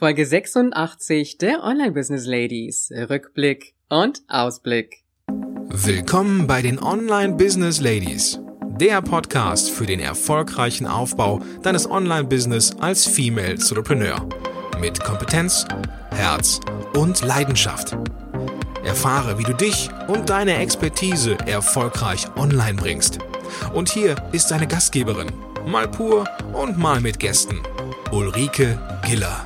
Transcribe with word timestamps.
Folge 0.00 0.24
86 0.24 1.38
der 1.38 1.64
Online 1.64 1.90
Business 1.90 2.24
Ladies. 2.24 2.92
Rückblick 3.10 3.74
und 3.88 4.22
Ausblick. 4.28 5.02
Willkommen 5.26 6.46
bei 6.46 6.62
den 6.62 6.80
Online 6.80 7.34
Business 7.34 7.80
Ladies. 7.80 8.38
Der 8.80 9.02
Podcast 9.02 9.72
für 9.72 9.86
den 9.86 9.98
erfolgreichen 9.98 10.86
Aufbau 10.86 11.40
deines 11.64 11.90
Online-Business 11.90 12.76
als 12.78 13.06
Female 13.06 13.54
Entrepreneur. 13.54 14.24
Mit 14.80 15.02
Kompetenz, 15.02 15.66
Herz 16.12 16.60
und 16.94 17.20
Leidenschaft. 17.24 17.96
Erfahre, 18.84 19.36
wie 19.40 19.42
du 19.42 19.52
dich 19.52 19.90
und 20.06 20.30
deine 20.30 20.58
Expertise 20.58 21.36
erfolgreich 21.44 22.24
online 22.36 22.80
bringst. 22.80 23.18
Und 23.74 23.88
hier 23.88 24.14
ist 24.30 24.52
deine 24.52 24.68
Gastgeberin, 24.68 25.32
mal 25.66 25.88
pur 25.88 26.24
und 26.52 26.78
mal 26.78 27.00
mit 27.00 27.18
Gästen, 27.18 27.58
Ulrike 28.12 28.78
Giller. 29.04 29.42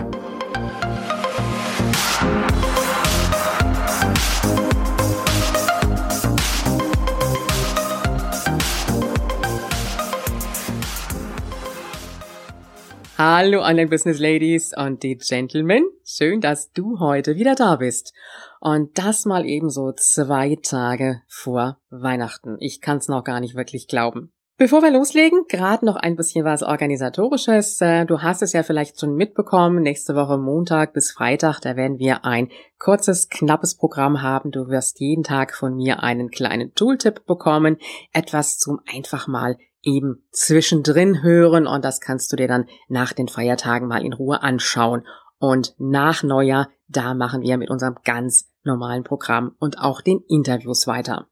Hallo 13.24 13.62
Online 13.62 13.88
Business 13.88 14.18
Ladies 14.18 14.72
und 14.76 15.04
die 15.04 15.16
Gentlemen. 15.16 15.84
Schön, 16.04 16.40
dass 16.40 16.72
du 16.72 16.98
heute 16.98 17.36
wieder 17.36 17.54
da 17.54 17.76
bist. 17.76 18.12
Und 18.58 18.98
das 18.98 19.26
mal 19.26 19.46
eben 19.46 19.70
so 19.70 19.92
zwei 19.92 20.58
Tage 20.60 21.22
vor 21.28 21.78
Weihnachten. 21.88 22.56
Ich 22.58 22.80
kann 22.80 22.96
es 22.96 23.06
noch 23.06 23.22
gar 23.22 23.38
nicht 23.38 23.54
wirklich 23.54 23.86
glauben. 23.86 24.32
Bevor 24.56 24.82
wir 24.82 24.90
loslegen, 24.90 25.44
gerade 25.48 25.86
noch 25.86 25.94
ein 25.94 26.16
bisschen 26.16 26.44
was 26.44 26.64
organisatorisches. 26.64 27.80
Äh, 27.80 28.06
du 28.06 28.22
hast 28.22 28.42
es 28.42 28.54
ja 28.54 28.64
vielleicht 28.64 28.98
schon 28.98 29.14
mitbekommen. 29.14 29.84
Nächste 29.84 30.16
Woche 30.16 30.36
Montag 30.36 30.92
bis 30.92 31.12
Freitag, 31.12 31.60
da 31.60 31.76
werden 31.76 32.00
wir 32.00 32.24
ein 32.24 32.48
kurzes, 32.80 33.28
knappes 33.28 33.76
Programm 33.76 34.22
haben. 34.22 34.50
Du 34.50 34.66
wirst 34.66 34.98
jeden 34.98 35.22
Tag 35.22 35.54
von 35.54 35.76
mir 35.76 36.02
einen 36.02 36.30
kleinen 36.30 36.74
Tooltip 36.74 37.24
bekommen. 37.24 37.76
Etwas 38.12 38.58
zum 38.58 38.80
einfach 38.92 39.28
mal 39.28 39.58
eben 39.82 40.26
zwischendrin 40.30 41.22
hören 41.22 41.66
und 41.66 41.84
das 41.84 42.00
kannst 42.00 42.32
du 42.32 42.36
dir 42.36 42.48
dann 42.48 42.66
nach 42.88 43.12
den 43.12 43.28
Feiertagen 43.28 43.88
mal 43.88 44.04
in 44.04 44.12
Ruhe 44.12 44.42
anschauen. 44.42 45.06
Und 45.38 45.74
nach 45.78 46.22
Neujahr, 46.22 46.68
da 46.88 47.14
machen 47.14 47.42
wir 47.42 47.56
mit 47.56 47.70
unserem 47.70 47.96
ganz 48.04 48.50
normalen 48.62 49.02
Programm 49.02 49.56
und 49.58 49.78
auch 49.78 50.00
den 50.00 50.20
Interviews 50.28 50.86
weiter. 50.86 51.28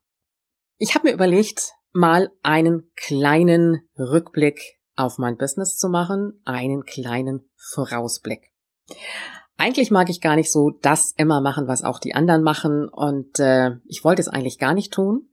Ich 0.77 0.95
habe 0.95 1.07
mir 1.07 1.13
überlegt, 1.13 1.71
mal 1.93 2.31
einen 2.43 2.91
kleinen 2.95 3.81
Rückblick 3.97 4.59
auf 4.95 5.17
mein 5.17 5.37
Business 5.37 5.77
zu 5.77 5.89
machen, 5.89 6.41
einen 6.45 6.83
kleinen 6.83 7.49
Vorausblick. 7.55 8.51
Eigentlich 9.57 9.91
mag 9.91 10.09
ich 10.09 10.21
gar 10.21 10.35
nicht 10.35 10.51
so 10.51 10.71
das 10.81 11.13
immer 11.15 11.39
machen, 11.39 11.67
was 11.67 11.83
auch 11.83 11.99
die 11.99 12.15
anderen 12.15 12.43
machen 12.43 12.89
und 12.89 13.39
äh, 13.39 13.75
ich 13.85 14.03
wollte 14.03 14.21
es 14.21 14.27
eigentlich 14.27 14.57
gar 14.57 14.73
nicht 14.73 14.91
tun, 14.91 15.29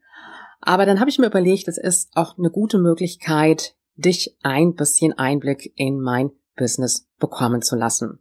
aber 0.60 0.86
dann 0.86 1.00
habe 1.00 1.10
ich 1.10 1.18
mir 1.18 1.26
überlegt, 1.26 1.68
es 1.68 1.78
ist 1.78 2.10
auch 2.14 2.38
eine 2.38 2.50
gute 2.50 2.78
Möglichkeit, 2.78 3.74
dich 3.96 4.36
ein 4.42 4.74
bisschen 4.74 5.12
Einblick 5.12 5.72
in 5.76 6.00
mein 6.00 6.30
Business 6.56 7.08
bekommen 7.18 7.62
zu 7.62 7.76
lassen. 7.76 8.20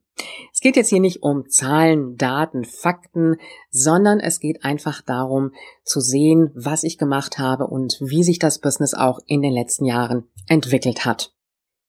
Es 0.52 0.62
geht 0.62 0.76
jetzt 0.76 0.90
hier 0.90 1.00
nicht 1.00 1.22
um 1.22 1.48
Zahlen, 1.48 2.16
Daten, 2.18 2.66
Fakten, 2.66 3.36
sondern 3.70 4.20
es 4.20 4.40
geht 4.40 4.64
einfach 4.64 5.02
darum 5.02 5.52
zu 5.84 6.00
sehen, 6.00 6.52
was 6.56 6.84
ich 6.84 6.98
gemacht 6.98 7.38
habe 7.38 7.68
und 7.68 7.98
wie 8.00 8.24
sich 8.24 8.40
das 8.40 8.60
Business 8.60 8.96
auch 8.96 9.20
in 9.28 9.42
den 9.42 9.54
letzten 9.54 9.86
Jahren 9.86 10.28
entwickelt 10.48 11.06
hat. 11.06 11.34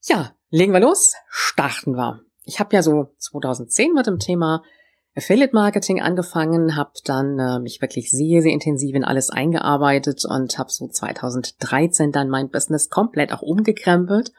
Ja, 0.04 0.34
legen 0.50 0.72
wir 0.72 0.80
los, 0.80 1.14
starten 1.28 1.96
wir. 1.96 2.20
Ich 2.44 2.60
habe 2.60 2.74
ja 2.74 2.82
so 2.82 3.08
2010 3.18 3.92
mit 3.94 4.06
dem 4.06 4.18
Thema 4.18 4.62
Affiliate 5.16 5.54
Marketing 5.54 6.00
angefangen, 6.00 6.76
habe 6.76 6.92
dann 7.04 7.38
äh, 7.38 7.58
mich 7.58 7.80
wirklich 7.80 8.10
sehr, 8.10 8.42
sehr 8.42 8.52
intensiv 8.52 8.94
in 8.94 9.04
alles 9.04 9.30
eingearbeitet 9.30 10.24
und 10.24 10.58
habe 10.58 10.70
so 10.70 10.86
2013 10.86 12.12
dann 12.12 12.28
mein 12.28 12.50
Business 12.50 12.88
komplett 12.88 13.32
auch 13.32 13.42
umgekrempelt 13.42 14.32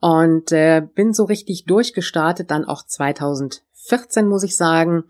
und 0.00 0.52
äh, 0.52 0.82
bin 0.94 1.12
so 1.12 1.24
richtig 1.24 1.64
durchgestartet, 1.64 2.50
dann 2.50 2.64
auch 2.64 2.84
2014 2.84 4.26
muss 4.26 4.42
ich 4.42 4.56
sagen, 4.56 5.04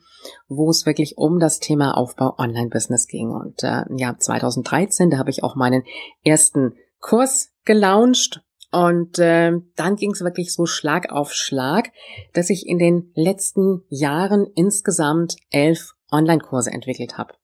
wo 0.49 0.71
es 0.71 0.87
wirklich 0.87 1.17
um 1.17 1.39
das 1.39 1.61
Thema 1.61 1.97
Aufbau 1.97 2.35
Online-Business 2.39 3.07
ging. 3.07 3.31
Und 3.31 3.63
äh, 3.63 3.85
ja, 3.97 4.17
2013, 4.19 5.11
da 5.11 5.19
habe 5.19 5.31
ich 5.31 5.43
auch 5.43 5.55
meinen 5.55 5.85
ersten 6.25 6.75
Kurs 7.01 7.51
gelauncht 7.65 8.43
und 8.73 9.19
äh, 9.19 9.53
dann 9.77 9.97
ging 9.97 10.13
es 10.13 10.21
wirklich 10.21 10.55
so 10.55 10.67
Schlag 10.67 11.11
auf 11.11 11.33
Schlag, 11.33 11.91
dass 12.33 12.51
ich 12.51 12.67
in 12.67 12.79
den 12.79 13.11
letzten 13.15 13.83
Jahren 13.89 14.47
insgesamt 14.55 15.37
elf 15.51 15.95
Online-Kurse 16.13 16.71
entwickelt 16.71 17.19
habe. 17.19 17.35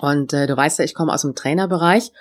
Und 0.00 0.32
äh, 0.32 0.46
du 0.46 0.56
weißt 0.56 0.78
ja, 0.78 0.84
ich 0.84 0.94
komme 0.94 1.12
aus 1.12 1.22
dem 1.22 1.34
Trainerbereich 1.34 2.12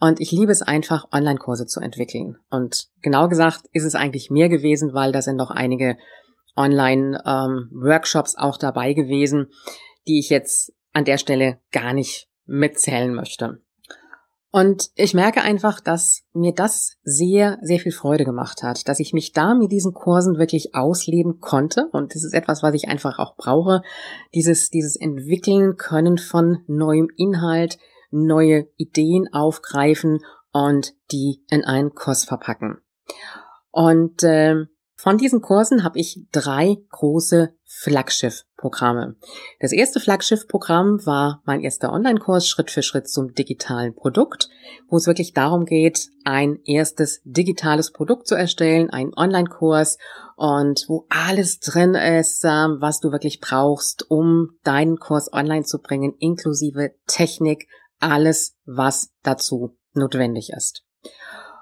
und 0.00 0.20
ich 0.20 0.32
liebe 0.32 0.50
es 0.50 0.62
einfach, 0.62 1.06
Online-Kurse 1.12 1.66
zu 1.66 1.80
entwickeln. 1.80 2.38
Und 2.50 2.88
genau 3.02 3.28
gesagt 3.28 3.66
ist 3.72 3.84
es 3.84 3.94
eigentlich 3.94 4.30
mehr 4.30 4.48
gewesen, 4.48 4.92
weil 4.92 5.12
da 5.12 5.22
sind 5.22 5.36
noch 5.36 5.50
einige 5.50 5.96
Online-Workshops 6.56 8.34
ähm, 8.36 8.40
auch 8.40 8.56
dabei 8.56 8.94
gewesen, 8.94 9.48
die 10.08 10.18
ich 10.18 10.28
jetzt 10.28 10.72
an 10.92 11.04
der 11.04 11.18
Stelle 11.18 11.60
gar 11.70 11.92
nicht 11.92 12.28
mitzählen 12.46 13.14
möchte. 13.14 13.62
Und 14.52 14.90
ich 14.96 15.14
merke 15.14 15.42
einfach, 15.42 15.80
dass 15.80 16.22
mir 16.32 16.52
das 16.52 16.96
sehr, 17.04 17.58
sehr 17.62 17.78
viel 17.78 17.92
Freude 17.92 18.24
gemacht 18.24 18.64
hat, 18.64 18.88
dass 18.88 18.98
ich 18.98 19.12
mich 19.12 19.32
da 19.32 19.54
mit 19.54 19.70
diesen 19.70 19.94
Kursen 19.94 20.38
wirklich 20.38 20.74
ausleben 20.74 21.38
konnte. 21.40 21.88
Und 21.92 22.14
das 22.14 22.24
ist 22.24 22.34
etwas, 22.34 22.62
was 22.62 22.74
ich 22.74 22.88
einfach 22.88 23.20
auch 23.20 23.36
brauche. 23.36 23.82
Dieses, 24.34 24.70
dieses 24.70 24.96
Entwickeln 24.96 25.76
können 25.76 26.18
von 26.18 26.64
neuem 26.66 27.08
Inhalt, 27.16 27.78
neue 28.10 28.66
Ideen 28.76 29.32
aufgreifen 29.32 30.18
und 30.52 30.94
die 31.12 31.44
in 31.48 31.64
einen 31.64 31.94
Kurs 31.94 32.24
verpacken. 32.24 32.78
Und 33.70 34.24
äh, 34.24 34.66
von 34.96 35.16
diesen 35.16 35.40
Kursen 35.40 35.84
habe 35.84 35.98
ich 36.00 36.26
drei 36.32 36.76
große 36.90 37.54
Flaggschiff-Programme. 38.60 39.16
Das 39.58 39.72
erste 39.72 40.00
Flaggschiff-Programm 40.00 41.04
war 41.06 41.42
mein 41.44 41.60
erster 41.60 41.92
Online-Kurs 41.92 42.46
Schritt 42.48 42.70
für 42.70 42.82
Schritt 42.82 43.08
zum 43.08 43.34
digitalen 43.34 43.94
Produkt, 43.94 44.48
wo 44.88 44.96
es 44.96 45.06
wirklich 45.06 45.32
darum 45.32 45.64
geht, 45.64 46.08
ein 46.24 46.58
erstes 46.64 47.20
digitales 47.24 47.92
Produkt 47.92 48.28
zu 48.28 48.34
erstellen, 48.34 48.90
einen 48.90 49.14
Online-Kurs 49.14 49.98
und 50.36 50.84
wo 50.88 51.06
alles 51.08 51.60
drin 51.60 51.94
ist, 51.94 52.44
ähm, 52.44 52.78
was 52.80 53.00
du 53.00 53.10
wirklich 53.10 53.40
brauchst, 53.40 54.10
um 54.10 54.50
deinen 54.62 54.98
Kurs 54.98 55.32
online 55.32 55.64
zu 55.64 55.80
bringen, 55.80 56.14
inklusive 56.18 56.94
Technik, 57.06 57.66
alles, 57.98 58.56
was 58.64 59.10
dazu 59.22 59.76
notwendig 59.92 60.50
ist. 60.56 60.84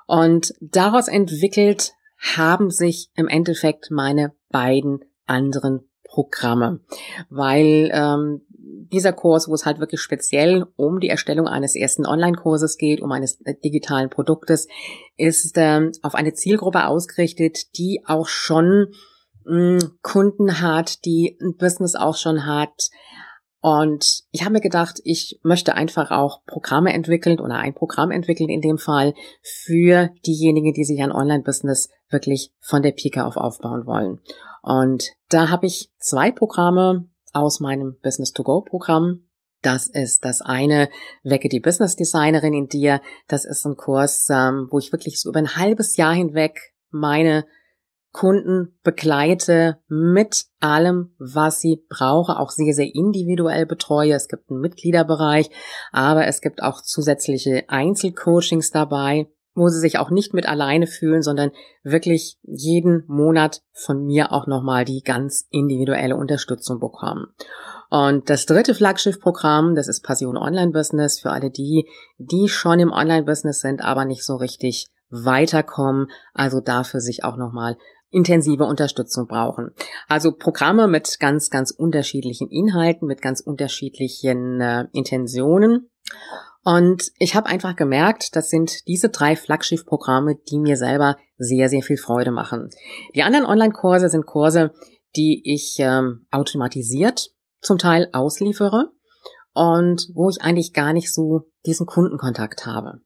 Und 0.06 0.54
daraus 0.60 1.08
entwickelt 1.08 1.92
haben 2.37 2.70
sich 2.70 3.10
im 3.14 3.28
Endeffekt 3.28 3.91
meine 3.91 4.32
beiden 4.50 5.00
anderen 5.26 5.88
Programme, 6.18 6.80
weil 7.30 7.92
ähm, 7.94 8.40
dieser 8.90 9.12
Kurs, 9.12 9.48
wo 9.48 9.54
es 9.54 9.64
halt 9.64 9.78
wirklich 9.78 10.00
speziell 10.00 10.66
um 10.74 10.98
die 10.98 11.08
Erstellung 11.08 11.46
eines 11.46 11.76
ersten 11.76 12.06
Online-Kurses 12.06 12.76
geht, 12.76 13.00
um 13.00 13.12
eines 13.12 13.40
äh, 13.44 13.54
digitalen 13.54 14.10
Produktes, 14.10 14.66
ist 15.16 15.52
ähm, 15.54 15.92
auf 16.02 16.16
eine 16.16 16.34
Zielgruppe 16.34 16.86
ausgerichtet, 16.86 17.78
die 17.78 18.02
auch 18.04 18.26
schon 18.26 18.88
mh, 19.44 19.80
hm, 19.80 19.90
Kunden 20.02 20.60
hat, 20.60 21.04
die 21.04 21.38
ein 21.40 21.56
Business 21.56 21.94
auch 21.94 22.16
schon 22.16 22.46
hat, 22.46 22.90
und 23.60 24.22
ich 24.30 24.42
habe 24.42 24.52
mir 24.52 24.60
gedacht, 24.60 25.00
ich 25.04 25.41
möchte 25.42 25.74
einfach 25.74 26.10
auch 26.10 26.44
Programme 26.46 26.92
entwickeln 26.92 27.41
oder 27.41 27.56
ein 27.56 27.74
Programm 27.74 28.12
entwickeln 28.12 28.48
in 28.48 28.60
dem 28.60 28.78
Fall 28.78 29.14
für 29.42 30.10
diejenigen, 30.24 30.72
die 30.74 30.84
sich 30.84 31.02
ein 31.02 31.12
Online-Business 31.12 31.88
wirklich 32.08 32.52
von 32.60 32.82
der 32.82 32.92
Pike 32.92 33.24
auf 33.24 33.36
aufbauen 33.36 33.84
wollen. 33.86 34.20
Und 34.62 35.10
da 35.28 35.50
habe 35.50 35.66
ich 35.66 35.91
zwei 35.98 36.30
Programme 36.30 37.08
aus 37.32 37.58
meinem 37.60 37.96
Business-to-Go-Programm. 38.02 39.25
Das 39.60 39.88
ist 39.88 40.25
das 40.25 40.40
eine, 40.40 40.88
Wecke 41.25 41.49
die 41.49 41.60
Business 41.60 41.96
Designerin 41.96 42.55
in 42.55 42.69
dir. 42.69 43.00
Das 43.26 43.44
ist 43.44 43.66
ein 43.66 43.76
Kurs, 43.76 44.28
ähm, 44.31 44.69
wo 44.70 44.78
ich 44.78 44.93
wirklich 44.93 45.20
so 45.20 45.31
über 45.31 45.40
ein 45.40 45.56
halbes 45.56 45.96
Jahr 45.96 46.14
hinweg 46.14 46.75
meine 46.90 47.44
Kunden 48.12 48.78
begleite 48.82 49.78
mit 49.88 50.46
allem, 50.60 51.14
was 51.19 51.60
sie 51.60 51.84
brauche, 51.88 52.38
auch 52.38 52.50
sehr, 52.50 52.72
sehr 52.75 52.94
individuell 52.94 53.66
betreue. 53.66 54.14
Es 54.14 54.28
gibt 54.28 54.50
einen 54.50 54.60
Mitgliederbereich, 54.60 55.50
aber 55.93 56.26
es 56.26 56.40
gibt 56.40 56.62
auch 56.62 56.81
zusätzliche 56.81 57.64
Einzelcoachings 57.69 58.70
dabei, 58.70 59.28
wo 59.55 59.69
sie 59.69 59.81
sich 59.81 59.99
auch 59.99 60.10
nicht 60.10 60.32
mit 60.32 60.49
alleine 60.49 60.87
fühlen, 60.87 61.22
sondern 61.22 61.50
wirklich 61.82 62.38
jeden 62.43 63.05
Monat 63.08 63.62
von 63.72 64.05
mir 64.05 64.32
auch 64.32 64.46
nochmal 64.46 64.84
die 64.84 65.02
ganz 65.02 65.46
individuelle 65.50 66.16
Unterstützung 66.16 66.78
bekommen. 66.78 67.26
Und 67.90 68.31
das 68.31 68.46
dritte 68.46 68.75
Flaggschiff-Programm, 68.75 69.75
das 69.75 69.88
ist 69.88 70.02
Passion 70.02 70.37
Online 70.37 70.72
Business 70.72 71.20
für 71.20 71.31
alle 71.31 71.50
die, 71.50 71.88
die 72.19 72.49
schon 72.49 72.78
im 72.78 72.93
Online 72.93 73.25
Business 73.25 73.60
sind, 73.60 73.82
aber 73.82 74.05
nicht 74.05 74.25
so 74.25 74.37
richtig 74.37 74.88
weiterkommen, 75.10 76.08
also 76.34 76.60
dafür 76.60 77.00
sich 77.00 77.25
auch 77.25 77.37
nochmal 77.37 77.76
intensive 78.10 78.64
Unterstützung 78.64 79.26
brauchen. 79.26 79.70
Also 80.08 80.32
Programme 80.32 80.88
mit 80.88 81.19
ganz, 81.20 81.50
ganz 81.50 81.70
unterschiedlichen 81.70 82.49
Inhalten, 82.49 83.06
mit 83.06 83.22
ganz 83.22 83.40
unterschiedlichen 83.40 84.60
äh, 84.60 84.87
Intentionen. 84.93 85.90
Und 86.64 87.12
ich 87.19 87.34
habe 87.34 87.49
einfach 87.49 87.76
gemerkt, 87.76 88.37
das 88.37 88.50
sind 88.50 88.87
diese 88.87 89.08
drei 89.08 89.37
Flaggschiff-Programme, 89.37 90.37
die 90.50 90.58
mir 90.58 90.76
selber 90.76 91.16
sehr, 91.37 91.69
sehr 91.69 91.82
viel 91.82 91.96
Freude 91.96 92.31
machen. 92.31 92.70
Die 93.14 93.22
anderen 93.22 93.46
Online-Kurse 93.46 94.08
sind 94.08 94.26
Kurse, 94.26 94.72
die 95.16 95.43
ich 95.44 95.76
ähm, 95.78 96.26
automatisiert 96.31 97.31
zum 97.60 97.78
Teil 97.78 98.08
ausliefere 98.12 98.90
und 99.55 100.08
wo 100.14 100.28
ich 100.28 100.43
eigentlich 100.43 100.72
gar 100.72 100.93
nicht 100.93 101.12
so 101.12 101.50
diesen 101.64 101.87
Kundenkontakt 101.87 102.66
habe. 102.66 103.00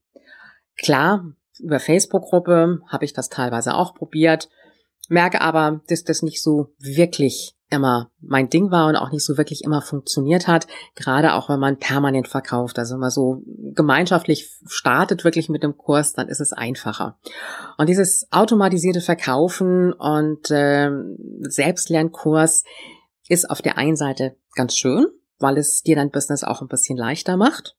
Klar, 0.76 1.24
über 1.60 1.78
Facebook-Gruppe 1.78 2.80
habe 2.88 3.04
ich 3.04 3.12
das 3.12 3.28
teilweise 3.28 3.74
auch 3.74 3.94
probiert, 3.94 4.48
merke 5.08 5.40
aber, 5.40 5.80
dass 5.88 6.04
das 6.04 6.22
nicht 6.22 6.42
so 6.42 6.74
wirklich 6.78 7.56
immer 7.72 8.10
mein 8.20 8.50
Ding 8.50 8.70
war 8.70 8.88
und 8.88 8.96
auch 8.96 9.10
nicht 9.10 9.24
so 9.24 9.38
wirklich 9.38 9.64
immer 9.64 9.80
funktioniert 9.80 10.46
hat, 10.46 10.66
gerade 10.94 11.32
auch 11.32 11.48
wenn 11.48 11.58
man 11.58 11.78
permanent 11.78 12.28
verkauft, 12.28 12.78
also 12.78 12.94
wenn 12.94 13.00
man 13.00 13.10
so 13.10 13.42
gemeinschaftlich 13.74 14.50
startet 14.66 15.24
wirklich 15.24 15.48
mit 15.48 15.62
dem 15.62 15.76
Kurs, 15.76 16.12
dann 16.12 16.28
ist 16.28 16.40
es 16.40 16.52
einfacher. 16.52 17.18
Und 17.78 17.88
dieses 17.88 18.26
automatisierte 18.30 19.00
Verkaufen 19.00 19.92
und 19.94 20.50
äh, 20.50 20.90
Selbstlernkurs 21.40 22.64
ist 23.28 23.48
auf 23.48 23.62
der 23.62 23.78
einen 23.78 23.96
Seite 23.96 24.36
ganz 24.54 24.76
schön, 24.76 25.06
weil 25.38 25.56
es 25.56 25.82
dir 25.82 25.96
dein 25.96 26.10
Business 26.10 26.44
auch 26.44 26.60
ein 26.60 26.68
bisschen 26.68 26.98
leichter 26.98 27.38
macht. 27.38 27.76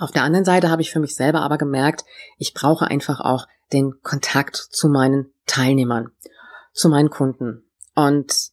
Auf 0.00 0.10
der 0.10 0.24
anderen 0.24 0.44
Seite 0.44 0.68
habe 0.68 0.82
ich 0.82 0.90
für 0.90 0.98
mich 0.98 1.14
selber 1.14 1.42
aber 1.42 1.58
gemerkt, 1.58 2.04
ich 2.38 2.54
brauche 2.54 2.88
einfach 2.88 3.20
auch 3.20 3.46
den 3.72 3.94
Kontakt 4.02 4.56
zu 4.56 4.88
meinen 4.88 5.32
Teilnehmern, 5.46 6.10
zu 6.72 6.88
meinen 6.88 7.10
Kunden. 7.10 7.70
Und 7.94 8.50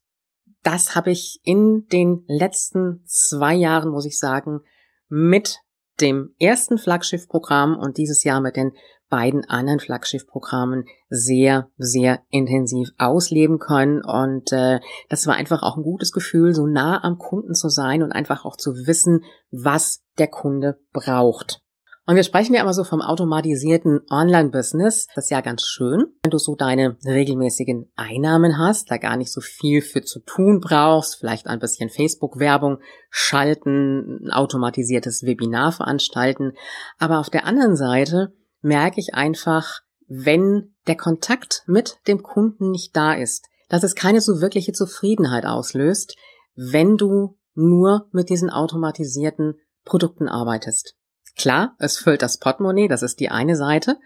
das 0.64 0.96
habe 0.96 1.12
ich 1.12 1.40
in 1.44 1.88
den 1.88 2.24
letzten 2.28 3.04
zwei 3.06 3.54
Jahren, 3.54 3.90
muss 3.90 4.06
ich 4.06 4.18
sagen, 4.18 4.62
mit 5.10 5.60
dem 6.02 6.34
ersten 6.40 6.78
Flaggschiffprogramm 6.78 7.78
und 7.78 7.98
dieses 7.98 8.24
Jahr 8.24 8.42
mit 8.42 8.56
den 8.56 8.72
beiden 9.10 9.48
anderen 9.48 9.80
Flaggschiffprogrammen 9.80 10.86
sehr, 11.10 11.70
sehr 11.78 12.24
intensiv 12.30 12.90
ausleben 12.98 13.60
können. 13.60 14.04
Und 14.04 14.52
äh, 14.52 14.80
das 15.08 15.28
war 15.28 15.36
einfach 15.36 15.62
auch 15.62 15.78
ein 15.78 15.84
gutes 15.84 16.12
Gefühl, 16.12 16.56
so 16.56 16.66
nah 16.66 17.04
am 17.04 17.20
Kunden 17.20 17.54
zu 17.54 17.70
sein 17.70 18.02
und 18.02 18.12
einfach 18.12 18.44
auch 18.44 18.58
zu 18.58 18.72
wissen, 18.88 19.24
was 19.52 20.02
der 20.18 20.30
Kunde 20.30 20.80
braucht. 20.94 21.63
Und 22.06 22.18
wir 22.18 22.24
sprechen 22.24 22.54
ja 22.54 22.62
immer 22.62 22.74
so 22.74 22.84
vom 22.84 23.02
automatisierten 23.02 24.02
Online-Business. 24.10 25.08
Das 25.16 25.26
ist 25.26 25.30
ja 25.30 25.40
ganz 25.40 25.64
schön, 25.64 26.08
wenn 26.24 26.32
du 26.32 26.38
so 26.38 26.56
deine 26.56 26.98
regelmäßigen 27.06 27.92
Einnahmen 27.96 28.58
hast, 28.58 28.92
da 28.92 28.98
gar 28.98 29.16
nicht 29.16 29.32
so 29.32 29.40
viel 29.40 29.82
für 29.82 30.02
zu 30.02 30.20
tun 30.20 30.60
brauchst, 30.60 31.16
vielleicht 31.16 31.48
ein 31.48 31.60
bisschen 31.60 31.90
Facebook-Werbung 31.90 32.80
schalten, 33.10 34.26
ein 34.26 34.32
automatisiertes 34.32 35.24
Webinar 35.24 35.72
veranstalten. 35.72 36.54
Aber 36.98 37.20
auf 37.20 37.30
der 37.30 37.46
anderen 37.46 37.78
Seite 37.78 38.34
merke 38.62 39.00
ich 39.00 39.14
einfach, 39.14 39.80
wenn 40.08 40.76
der 40.88 40.98
Kontakt 40.98 41.64
mit 41.68 42.00
dem 42.08 42.22
Kunden 42.22 42.72
nicht 42.72 42.96
da 42.98 43.14
ist, 43.14 43.48
dass 43.70 43.84
es 43.84 43.96
keine 43.96 44.20
so 44.20 44.42
wirkliche 44.42 44.74
Zufriedenheit 44.74 45.46
auslöst, 45.46 46.18
wenn 46.56 46.98
du 46.98 47.38
nur 47.54 48.10
mit 48.12 48.30
diesen 48.30 48.50
automatisierten 48.50 49.56
Produkten 49.86 50.28
arbeitest. 50.28 50.98
Klar, 51.36 51.76
es 51.80 51.98
füllt 51.98 52.22
das 52.22 52.38
Portemonnaie, 52.38 52.88
das 52.88 53.02
ist 53.02 53.20
die 53.20 53.30
eine 53.30 53.56
Seite, 53.56 53.98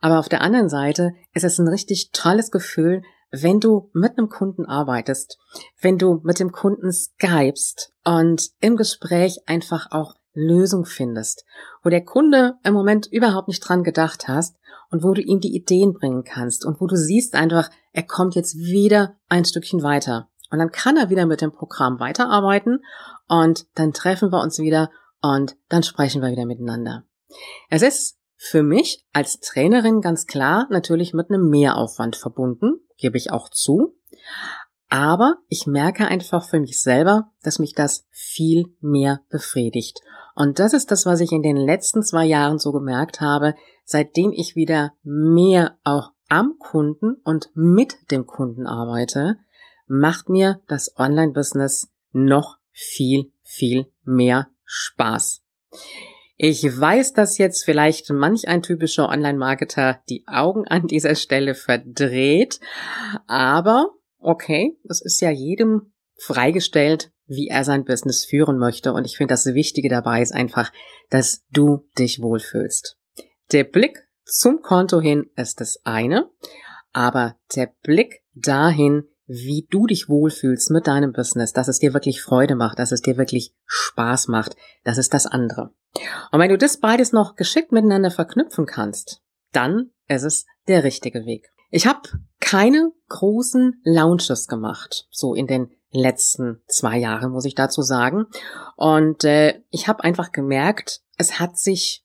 aber 0.00 0.18
auf 0.18 0.28
der 0.28 0.42
anderen 0.42 0.68
Seite 0.68 1.12
ist 1.32 1.44
es 1.44 1.58
ein 1.58 1.68
richtig 1.68 2.10
tolles 2.12 2.50
Gefühl, 2.50 3.02
wenn 3.30 3.58
du 3.58 3.90
mit 3.92 4.16
einem 4.16 4.28
Kunden 4.28 4.66
arbeitest, 4.66 5.38
wenn 5.80 5.98
du 5.98 6.20
mit 6.22 6.38
dem 6.38 6.52
Kunden 6.52 6.92
skypst 6.92 7.92
und 8.04 8.50
im 8.60 8.76
Gespräch 8.76 9.40
einfach 9.46 9.90
auch 9.90 10.14
Lösung 10.34 10.84
findest, 10.84 11.44
wo 11.82 11.90
der 11.90 12.04
Kunde 12.04 12.54
im 12.64 12.74
Moment 12.74 13.06
überhaupt 13.10 13.48
nicht 13.48 13.60
dran 13.60 13.82
gedacht 13.82 14.28
hast 14.28 14.56
und 14.90 15.02
wo 15.02 15.14
du 15.14 15.22
ihm 15.22 15.40
die 15.40 15.54
Ideen 15.54 15.94
bringen 15.94 16.24
kannst 16.24 16.64
und 16.64 16.80
wo 16.80 16.86
du 16.86 16.96
siehst 16.96 17.34
einfach, 17.34 17.70
er 17.92 18.02
kommt 18.02 18.34
jetzt 18.34 18.56
wieder 18.56 19.16
ein 19.28 19.44
Stückchen 19.44 19.82
weiter. 19.82 20.28
Und 20.50 20.58
dann 20.58 20.70
kann 20.70 20.96
er 20.96 21.10
wieder 21.10 21.26
mit 21.26 21.40
dem 21.40 21.52
Programm 21.52 21.98
weiterarbeiten 21.98 22.80
und 23.26 23.66
dann 23.74 23.92
treffen 23.92 24.30
wir 24.30 24.40
uns 24.40 24.58
wieder 24.58 24.90
und 25.24 25.56
dann 25.70 25.82
sprechen 25.82 26.20
wir 26.20 26.30
wieder 26.30 26.44
miteinander. 26.44 27.04
Es 27.70 27.80
ist 27.80 28.18
für 28.36 28.62
mich 28.62 29.06
als 29.14 29.40
Trainerin 29.40 30.02
ganz 30.02 30.26
klar 30.26 30.66
natürlich 30.68 31.14
mit 31.14 31.30
einem 31.30 31.48
Mehraufwand 31.48 32.14
verbunden, 32.14 32.80
gebe 32.98 33.16
ich 33.16 33.32
auch 33.32 33.48
zu. 33.48 33.96
Aber 34.90 35.36
ich 35.48 35.66
merke 35.66 36.06
einfach 36.06 36.46
für 36.46 36.60
mich 36.60 36.78
selber, 36.78 37.32
dass 37.42 37.58
mich 37.58 37.72
das 37.72 38.06
viel 38.10 38.66
mehr 38.82 39.22
befriedigt. 39.30 40.02
Und 40.34 40.58
das 40.58 40.74
ist 40.74 40.90
das, 40.90 41.06
was 41.06 41.20
ich 41.20 41.32
in 41.32 41.42
den 41.42 41.56
letzten 41.56 42.02
zwei 42.02 42.26
Jahren 42.26 42.58
so 42.58 42.70
gemerkt 42.70 43.22
habe, 43.22 43.54
seitdem 43.86 44.30
ich 44.30 44.56
wieder 44.56 44.92
mehr 45.02 45.78
auch 45.84 46.10
am 46.28 46.58
Kunden 46.58 47.14
und 47.24 47.48
mit 47.54 48.10
dem 48.10 48.26
Kunden 48.26 48.66
arbeite, 48.66 49.38
macht 49.86 50.28
mir 50.28 50.60
das 50.68 50.94
Online-Business 50.98 51.88
noch 52.12 52.58
viel, 52.72 53.32
viel 53.42 53.86
mehr 54.02 54.48
Spaß. 54.74 55.42
Ich 56.36 56.64
weiß, 56.64 57.12
dass 57.12 57.38
jetzt 57.38 57.64
vielleicht 57.64 58.10
manch 58.10 58.48
ein 58.48 58.62
typischer 58.62 59.08
Online-Marketer 59.08 60.00
die 60.08 60.24
Augen 60.26 60.66
an 60.66 60.88
dieser 60.88 61.14
Stelle 61.14 61.54
verdreht, 61.54 62.58
aber 63.28 63.90
okay, 64.18 64.76
es 64.88 65.00
ist 65.00 65.20
ja 65.20 65.30
jedem 65.30 65.92
freigestellt, 66.16 67.12
wie 67.26 67.48
er 67.48 67.64
sein 67.64 67.84
Business 67.84 68.24
führen 68.24 68.58
möchte 68.58 68.92
und 68.92 69.04
ich 69.04 69.16
finde, 69.16 69.32
das 69.32 69.46
Wichtige 69.46 69.88
dabei 69.88 70.22
ist 70.22 70.34
einfach, 70.34 70.72
dass 71.08 71.44
du 71.52 71.88
dich 71.98 72.20
wohlfühlst. 72.20 72.98
Der 73.52 73.64
Blick 73.64 74.08
zum 74.24 74.60
Konto 74.60 75.00
hin 75.00 75.30
ist 75.36 75.60
das 75.60 75.78
eine, 75.84 76.30
aber 76.92 77.36
der 77.54 77.72
Blick 77.82 78.22
dahin, 78.34 79.04
wie 79.26 79.66
du 79.70 79.86
dich 79.86 80.08
wohlfühlst 80.08 80.70
mit 80.70 80.86
deinem 80.86 81.12
Business, 81.12 81.52
dass 81.52 81.68
es 81.68 81.78
dir 81.78 81.94
wirklich 81.94 82.22
Freude 82.22 82.54
macht, 82.56 82.78
dass 82.78 82.92
es 82.92 83.00
dir 83.00 83.16
wirklich 83.16 83.54
Spaß 83.66 84.28
macht, 84.28 84.56
das 84.84 84.98
ist 84.98 85.14
das 85.14 85.26
andere. 85.26 85.72
Und 86.32 86.40
wenn 86.40 86.50
du 86.50 86.58
das 86.58 86.78
beides 86.78 87.12
noch 87.12 87.36
geschickt 87.36 87.72
miteinander 87.72 88.10
verknüpfen 88.10 88.66
kannst, 88.66 89.22
dann 89.52 89.90
ist 90.08 90.24
es 90.24 90.46
der 90.68 90.84
richtige 90.84 91.24
Weg. 91.24 91.50
Ich 91.70 91.86
habe 91.86 92.00
keine 92.40 92.92
großen 93.08 93.80
Launches 93.84 94.46
gemacht, 94.46 95.08
so 95.10 95.34
in 95.34 95.46
den 95.46 95.70
letzten 95.90 96.62
zwei 96.66 96.98
Jahren, 96.98 97.32
muss 97.32 97.44
ich 97.44 97.54
dazu 97.54 97.82
sagen. 97.82 98.26
Und 98.76 99.24
äh, 99.24 99.62
ich 99.70 99.88
habe 99.88 100.04
einfach 100.04 100.32
gemerkt, 100.32 101.00
es 101.16 101.38
hat 101.40 101.58
sich 101.58 102.03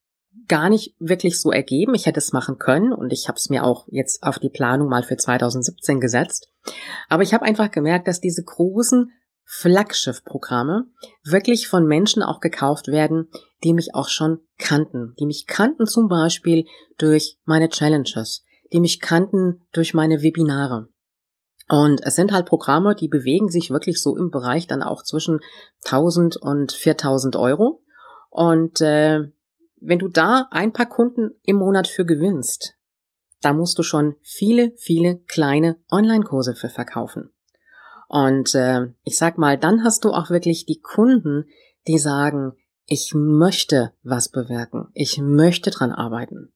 gar 0.49 0.69
nicht 0.69 0.95
wirklich 0.99 1.39
so 1.39 1.51
ergeben. 1.51 1.95
Ich 1.95 2.05
hätte 2.05 2.19
es 2.19 2.33
machen 2.33 2.57
können 2.57 2.91
und 2.91 3.13
ich 3.13 3.29
habe 3.29 3.37
es 3.37 3.49
mir 3.49 3.63
auch 3.63 3.87
jetzt 3.89 4.23
auf 4.23 4.39
die 4.39 4.49
Planung 4.49 4.89
mal 4.89 5.03
für 5.03 5.15
2017 5.15 6.01
gesetzt. 6.01 6.51
Aber 7.07 7.23
ich 7.23 7.33
habe 7.33 7.45
einfach 7.45 7.71
gemerkt, 7.71 8.07
dass 8.07 8.19
diese 8.19 8.43
großen 8.43 9.11
Flaggschiff-Programme 9.45 10.85
wirklich 11.23 11.67
von 11.67 11.87
Menschen 11.87 12.21
auch 12.21 12.39
gekauft 12.39 12.87
werden, 12.87 13.29
die 13.63 13.73
mich 13.73 13.95
auch 13.95 14.09
schon 14.09 14.39
kannten. 14.57 15.15
Die 15.19 15.25
mich 15.25 15.47
kannten 15.47 15.87
zum 15.87 16.07
Beispiel 16.07 16.65
durch 16.97 17.39
meine 17.45 17.69
Challenges, 17.69 18.43
die 18.73 18.79
mich 18.79 18.99
kannten 18.99 19.61
durch 19.71 19.93
meine 19.93 20.21
Webinare. 20.21 20.89
Und 21.67 22.01
es 22.03 22.15
sind 22.15 22.31
halt 22.31 22.47
Programme, 22.47 22.95
die 22.95 23.07
bewegen 23.07 23.49
sich 23.49 23.69
wirklich 23.69 24.01
so 24.01 24.17
im 24.17 24.31
Bereich 24.31 24.67
dann 24.67 24.81
auch 24.81 25.03
zwischen 25.03 25.39
1000 25.85 26.37
und 26.37 26.71
4000 26.71 27.35
Euro. 27.35 27.83
Und 28.29 28.81
äh, 28.81 29.31
wenn 29.81 29.99
du 29.99 30.07
da 30.07 30.47
ein 30.51 30.73
paar 30.73 30.87
Kunden 30.87 31.31
im 31.43 31.57
Monat 31.57 31.87
für 31.87 32.05
gewinnst, 32.05 32.75
da 33.41 33.53
musst 33.53 33.77
du 33.79 33.83
schon 33.83 34.15
viele, 34.21 34.73
viele 34.77 35.19
kleine 35.19 35.77
Online-Kurse 35.89 36.55
für 36.55 36.69
verkaufen. 36.69 37.29
Und 38.07 38.55
äh, 38.55 38.87
ich 39.03 39.17
sag 39.17 39.37
mal, 39.37 39.57
dann 39.57 39.83
hast 39.83 40.03
du 40.03 40.11
auch 40.11 40.29
wirklich 40.29 40.65
die 40.65 40.81
Kunden, 40.81 41.45
die 41.87 41.99
sagen, 41.99 42.53
ich 42.85 43.13
möchte 43.13 43.93
was 44.03 44.29
bewirken, 44.29 44.89
ich 44.93 45.19
möchte 45.19 45.69
dran 45.69 45.91
arbeiten. 45.91 46.51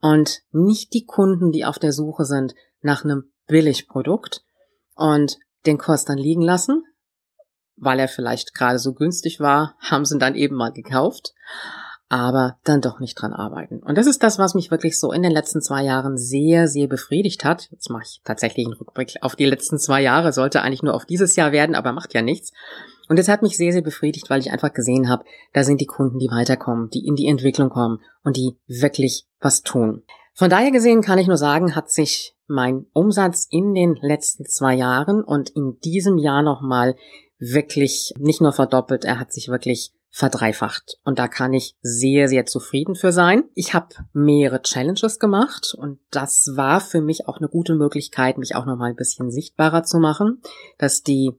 Und 0.00 0.42
nicht 0.50 0.92
die 0.94 1.04
Kunden, 1.04 1.52
die 1.52 1.64
auf 1.64 1.78
der 1.78 1.92
Suche 1.92 2.24
sind 2.24 2.54
nach 2.80 3.04
einem 3.04 3.30
Billigprodukt 3.46 4.44
und 4.94 5.38
den 5.66 5.78
Kurs 5.78 6.04
dann 6.04 6.18
liegen 6.18 6.42
lassen, 6.42 6.84
weil 7.76 7.98
er 7.98 8.08
vielleicht 8.08 8.54
gerade 8.54 8.78
so 8.78 8.92
günstig 8.92 9.40
war, 9.40 9.76
haben 9.80 10.04
sie 10.04 10.16
ihn 10.16 10.20
dann 10.20 10.34
eben 10.34 10.56
mal 10.56 10.72
gekauft 10.72 11.34
aber 12.10 12.58
dann 12.64 12.80
doch 12.80 12.98
nicht 12.98 13.14
dran 13.14 13.32
arbeiten. 13.32 13.78
Und 13.78 13.96
das 13.96 14.08
ist 14.08 14.24
das, 14.24 14.36
was 14.36 14.56
mich 14.56 14.72
wirklich 14.72 14.98
so 14.98 15.12
in 15.12 15.22
den 15.22 15.30
letzten 15.30 15.62
zwei 15.62 15.84
Jahren 15.84 16.18
sehr, 16.18 16.66
sehr 16.66 16.88
befriedigt 16.88 17.44
hat. 17.44 17.68
Jetzt 17.70 17.88
mache 17.88 18.02
ich 18.04 18.20
tatsächlich 18.24 18.66
einen 18.66 18.74
Rückblick 18.74 19.14
auf 19.20 19.36
die 19.36 19.44
letzten 19.44 19.78
zwei 19.78 20.02
Jahre, 20.02 20.32
sollte 20.32 20.60
eigentlich 20.60 20.82
nur 20.82 20.94
auf 20.94 21.06
dieses 21.06 21.36
Jahr 21.36 21.52
werden, 21.52 21.76
aber 21.76 21.92
macht 21.92 22.12
ja 22.12 22.20
nichts. 22.20 22.52
Und 23.08 23.20
es 23.20 23.28
hat 23.28 23.42
mich 23.42 23.56
sehr, 23.56 23.72
sehr 23.72 23.82
befriedigt, 23.82 24.28
weil 24.28 24.40
ich 24.40 24.50
einfach 24.50 24.72
gesehen 24.72 25.08
habe, 25.08 25.24
da 25.52 25.62
sind 25.62 25.80
die 25.80 25.86
Kunden, 25.86 26.18
die 26.18 26.30
weiterkommen, 26.32 26.90
die 26.90 27.06
in 27.06 27.14
die 27.14 27.28
Entwicklung 27.28 27.70
kommen 27.70 28.00
und 28.24 28.36
die 28.36 28.58
wirklich 28.66 29.28
was 29.38 29.62
tun. 29.62 30.02
Von 30.34 30.50
daher 30.50 30.72
gesehen 30.72 31.02
kann 31.02 31.18
ich 31.18 31.28
nur 31.28 31.36
sagen, 31.36 31.76
hat 31.76 31.92
sich 31.92 32.34
mein 32.48 32.86
Umsatz 32.92 33.46
in 33.48 33.72
den 33.72 33.94
letzten 33.94 34.46
zwei 34.46 34.74
Jahren 34.74 35.22
und 35.22 35.50
in 35.50 35.78
diesem 35.78 36.18
Jahr 36.18 36.42
nochmal 36.42 36.96
wirklich 37.38 38.12
nicht 38.18 38.40
nur 38.40 38.52
verdoppelt, 38.52 39.04
er 39.04 39.20
hat 39.20 39.32
sich 39.32 39.48
wirklich 39.48 39.92
verdreifacht. 40.10 40.98
Und 41.04 41.18
da 41.18 41.28
kann 41.28 41.54
ich 41.54 41.76
sehr, 41.82 42.28
sehr 42.28 42.44
zufrieden 42.46 42.94
für 42.94 43.12
sein. 43.12 43.44
Ich 43.54 43.74
habe 43.74 43.88
mehrere 44.12 44.62
Challenges 44.62 45.18
gemacht 45.18 45.74
und 45.76 46.00
das 46.10 46.52
war 46.54 46.80
für 46.80 47.00
mich 47.00 47.28
auch 47.28 47.38
eine 47.38 47.48
gute 47.48 47.74
Möglichkeit, 47.74 48.36
mich 48.36 48.56
auch 48.56 48.66
nochmal 48.66 48.90
ein 48.90 48.96
bisschen 48.96 49.30
sichtbarer 49.30 49.84
zu 49.84 49.98
machen, 49.98 50.42
dass 50.78 51.02
die 51.02 51.32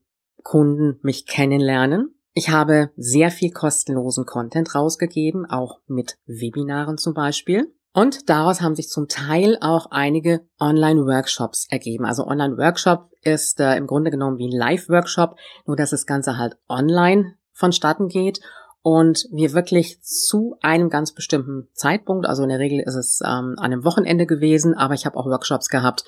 Kunden 0.44 1.00
mich 1.04 1.26
kennenlernen. 1.26 2.16
Ich 2.34 2.50
habe 2.50 2.92
sehr 2.96 3.30
viel 3.30 3.52
kostenlosen 3.52 4.26
Content 4.26 4.74
rausgegeben, 4.74 5.46
auch 5.46 5.80
mit 5.88 6.18
Webinaren 6.26 6.98
zum 6.98 7.14
Beispiel. 7.14 7.74
Und 7.94 8.30
daraus 8.30 8.62
haben 8.62 8.76
sich 8.76 8.88
zum 8.88 9.10
Teil 9.10 9.58
auch 9.60 9.88
einige 9.92 10.48
Online-Workshops 10.62 11.68
ergeben. 11.70 12.06
Also 12.06 12.26
Online-Workshop 12.26 13.10
ist 13.22 13.60
äh, 13.60 13.76
im 13.76 13.86
Grunde 13.86 14.12
genommen 14.12 14.38
wie 14.38 14.48
ein 14.48 14.58
Live-Workshop, 14.58 15.36
nur 15.66 15.76
dass 15.76 15.90
das 15.90 16.06
Ganze 16.06 16.38
halt 16.38 16.58
online 16.70 17.36
vonstatten 17.52 18.08
geht 18.08 18.40
und 18.84 19.28
wir 19.32 19.54
wirklich 19.54 20.02
zu 20.02 20.56
einem 20.62 20.90
ganz 20.90 21.12
bestimmten 21.12 21.68
Zeitpunkt, 21.74 22.26
also 22.26 22.44
in 22.44 22.50
der 22.50 22.60
Regel 22.60 22.80
ist 22.80 22.96
es 22.96 23.22
ähm, 23.22 23.56
an 23.58 23.60
einem 23.60 23.84
Wochenende 23.84 24.26
gewesen, 24.26 24.74
aber 24.74 24.96
ich 24.96 25.06
habe 25.06 25.18
auch 25.18 25.28
Workshops 25.28 25.70
gehabt, 25.70 26.04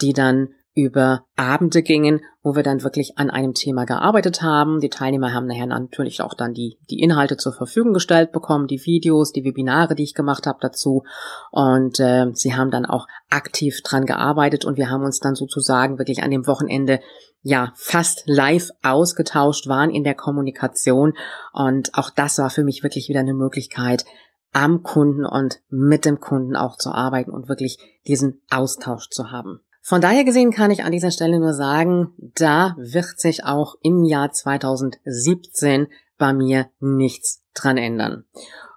die 0.00 0.12
dann 0.12 0.48
über 0.78 1.24
Abende 1.34 1.82
gingen, 1.82 2.20
wo 2.44 2.54
wir 2.54 2.62
dann 2.62 2.84
wirklich 2.84 3.18
an 3.18 3.30
einem 3.30 3.52
Thema 3.52 3.84
gearbeitet 3.84 4.42
haben. 4.42 4.78
Die 4.78 4.90
Teilnehmer 4.90 5.34
haben 5.34 5.48
nachher 5.48 5.66
natürlich 5.66 6.22
auch 6.22 6.34
dann 6.34 6.54
die, 6.54 6.78
die 6.88 7.00
Inhalte 7.00 7.36
zur 7.36 7.52
Verfügung 7.52 7.92
gestellt 7.92 8.30
bekommen, 8.30 8.68
die 8.68 8.86
Videos, 8.86 9.32
die 9.32 9.44
Webinare, 9.44 9.96
die 9.96 10.04
ich 10.04 10.14
gemacht 10.14 10.46
habe 10.46 10.58
dazu. 10.60 11.02
Und 11.50 11.98
äh, 11.98 12.26
sie 12.32 12.54
haben 12.54 12.70
dann 12.70 12.86
auch 12.86 13.08
aktiv 13.28 13.82
dran 13.82 14.06
gearbeitet 14.06 14.64
und 14.64 14.76
wir 14.76 14.88
haben 14.88 15.02
uns 15.02 15.18
dann 15.18 15.34
sozusagen 15.34 15.98
wirklich 15.98 16.22
an 16.22 16.30
dem 16.30 16.46
Wochenende 16.46 17.00
ja 17.42 17.72
fast 17.74 18.22
live 18.26 18.70
ausgetauscht, 18.82 19.66
waren 19.66 19.90
in 19.90 20.04
der 20.04 20.14
Kommunikation. 20.14 21.14
Und 21.52 21.92
auch 21.94 22.10
das 22.10 22.38
war 22.38 22.50
für 22.50 22.62
mich 22.62 22.84
wirklich 22.84 23.08
wieder 23.08 23.20
eine 23.20 23.34
Möglichkeit, 23.34 24.04
am 24.52 24.84
Kunden 24.84 25.26
und 25.26 25.60
mit 25.68 26.04
dem 26.04 26.20
Kunden 26.20 26.54
auch 26.54 26.76
zu 26.76 26.92
arbeiten 26.92 27.32
und 27.32 27.48
wirklich 27.48 27.78
diesen 28.06 28.42
Austausch 28.48 29.08
zu 29.10 29.32
haben. 29.32 29.60
Von 29.88 30.02
daher 30.02 30.24
gesehen 30.24 30.50
kann 30.50 30.70
ich 30.70 30.84
an 30.84 30.92
dieser 30.92 31.10
Stelle 31.10 31.40
nur 31.40 31.54
sagen, 31.54 32.12
da 32.18 32.76
wird 32.76 33.18
sich 33.18 33.44
auch 33.44 33.76
im 33.80 34.04
Jahr 34.04 34.30
2017 34.30 35.86
bei 36.18 36.34
mir 36.34 36.68
nichts 36.78 37.42
dran 37.54 37.78
ändern. 37.78 38.26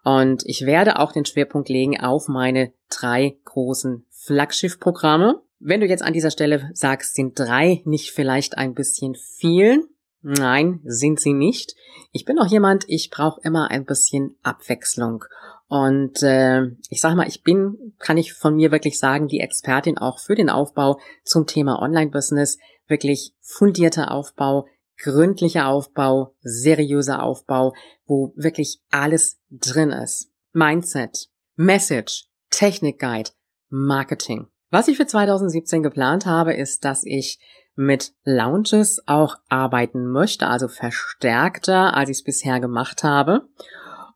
Und 0.05 0.43
ich 0.45 0.65
werde 0.65 0.99
auch 0.99 1.11
den 1.11 1.25
Schwerpunkt 1.25 1.67
legen 1.67 1.99
auf 1.99 2.29
meine 2.29 2.71
drei 2.89 3.35
großen 3.43 4.05
Flaggschiff-Programme. 4.09 5.41
Wenn 5.59 5.81
du 5.81 5.85
jetzt 5.85 6.01
an 6.01 6.13
dieser 6.13 6.31
Stelle 6.31 6.69
sagst, 6.73 7.13
sind 7.13 7.37
drei 7.37 7.81
nicht 7.83 8.11
vielleicht 8.11 8.57
ein 8.57 8.73
bisschen 8.73 9.15
viel? 9.15 9.89
Nein, 10.21 10.79
sind 10.85 11.19
sie 11.19 11.33
nicht. 11.33 11.75
Ich 12.13 12.23
bin 12.23 12.39
auch 12.39 12.47
jemand, 12.47 12.85
ich 12.87 13.09
brauche 13.09 13.41
immer 13.43 13.69
ein 13.69 13.83
bisschen 13.83 14.37
Abwechslung. 14.43 15.25
Und 15.71 16.21
äh, 16.21 16.63
ich 16.89 16.99
sage 16.99 17.15
mal, 17.15 17.29
ich 17.29 17.43
bin, 17.43 17.95
kann 17.97 18.17
ich 18.17 18.33
von 18.33 18.57
mir 18.57 18.73
wirklich 18.73 18.99
sagen, 18.99 19.29
die 19.29 19.39
Expertin 19.39 19.97
auch 19.97 20.19
für 20.19 20.35
den 20.35 20.49
Aufbau 20.49 20.99
zum 21.23 21.47
Thema 21.47 21.81
Online-Business. 21.81 22.57
Wirklich 22.87 23.33
fundierter 23.39 24.11
Aufbau, 24.11 24.67
gründlicher 24.97 25.67
Aufbau, 25.67 26.35
seriöser 26.41 27.23
Aufbau, 27.23 27.73
wo 28.05 28.33
wirklich 28.35 28.81
alles 28.91 29.39
drin 29.49 29.91
ist. 29.91 30.29
Mindset, 30.51 31.29
Message, 31.55 32.25
Technik-Guide, 32.49 33.29
Marketing. 33.69 34.47
Was 34.71 34.89
ich 34.89 34.97
für 34.97 35.07
2017 35.07 35.83
geplant 35.83 36.25
habe, 36.25 36.53
ist, 36.53 36.83
dass 36.83 37.05
ich 37.05 37.39
mit 37.75 38.11
Launches 38.25 39.01
auch 39.07 39.37
arbeiten 39.47 40.11
möchte, 40.11 40.47
also 40.47 40.67
verstärkter, 40.67 41.95
als 41.95 42.09
ich 42.09 42.17
es 42.17 42.23
bisher 42.25 42.59
gemacht 42.59 43.05
habe. 43.05 43.47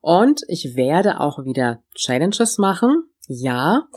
Und 0.05 0.43
ich 0.47 0.75
werde 0.75 1.19
auch 1.19 1.45
wieder 1.45 1.81
Challenges 1.95 2.59
machen, 2.59 3.09
ja, 3.27 3.87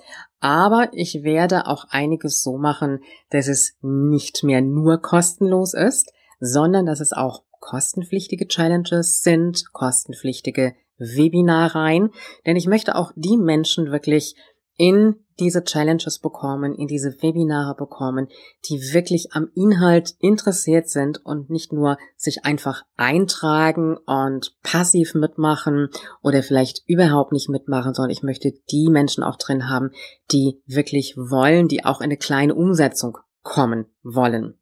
aber 0.40 0.88
ich 0.94 1.22
werde 1.22 1.66
auch 1.66 1.84
einiges 1.90 2.42
so 2.42 2.56
machen, 2.56 3.00
dass 3.28 3.46
es 3.46 3.76
nicht 3.82 4.42
mehr 4.42 4.62
nur 4.62 5.02
kostenlos 5.02 5.74
ist, 5.74 6.10
sondern 6.40 6.86
dass 6.86 7.00
es 7.00 7.12
auch 7.12 7.42
kostenpflichtige 7.60 8.48
Challenges 8.48 9.20
sind, 9.20 9.70
kostenpflichtige 9.74 10.74
Webinareien, 10.96 12.08
denn 12.46 12.56
ich 12.56 12.68
möchte 12.68 12.96
auch 12.96 13.12
die 13.14 13.36
Menschen 13.36 13.92
wirklich 13.92 14.34
in 14.78 15.16
diese 15.38 15.62
Challenges 15.62 16.18
bekommen, 16.18 16.74
in 16.74 16.86
diese 16.86 17.22
Webinare 17.22 17.74
bekommen, 17.76 18.28
die 18.68 18.92
wirklich 18.92 19.32
am 19.32 19.50
Inhalt 19.54 20.14
interessiert 20.18 20.88
sind 20.88 21.24
und 21.24 21.50
nicht 21.50 21.72
nur 21.72 21.98
sich 22.16 22.44
einfach 22.44 22.84
eintragen 22.96 23.96
und 23.96 24.56
passiv 24.62 25.14
mitmachen 25.14 25.90
oder 26.22 26.42
vielleicht 26.42 26.82
überhaupt 26.86 27.32
nicht 27.32 27.48
mitmachen, 27.48 27.92
sondern 27.92 28.10
ich 28.10 28.22
möchte 28.22 28.52
die 28.70 28.88
Menschen 28.88 29.22
auch 29.22 29.36
drin 29.36 29.68
haben, 29.68 29.90
die 30.32 30.62
wirklich 30.66 31.16
wollen, 31.16 31.68
die 31.68 31.84
auch 31.84 32.00
in 32.00 32.04
eine 32.04 32.16
kleine 32.16 32.54
Umsetzung 32.54 33.18
kommen 33.42 33.86
wollen. 34.02 34.54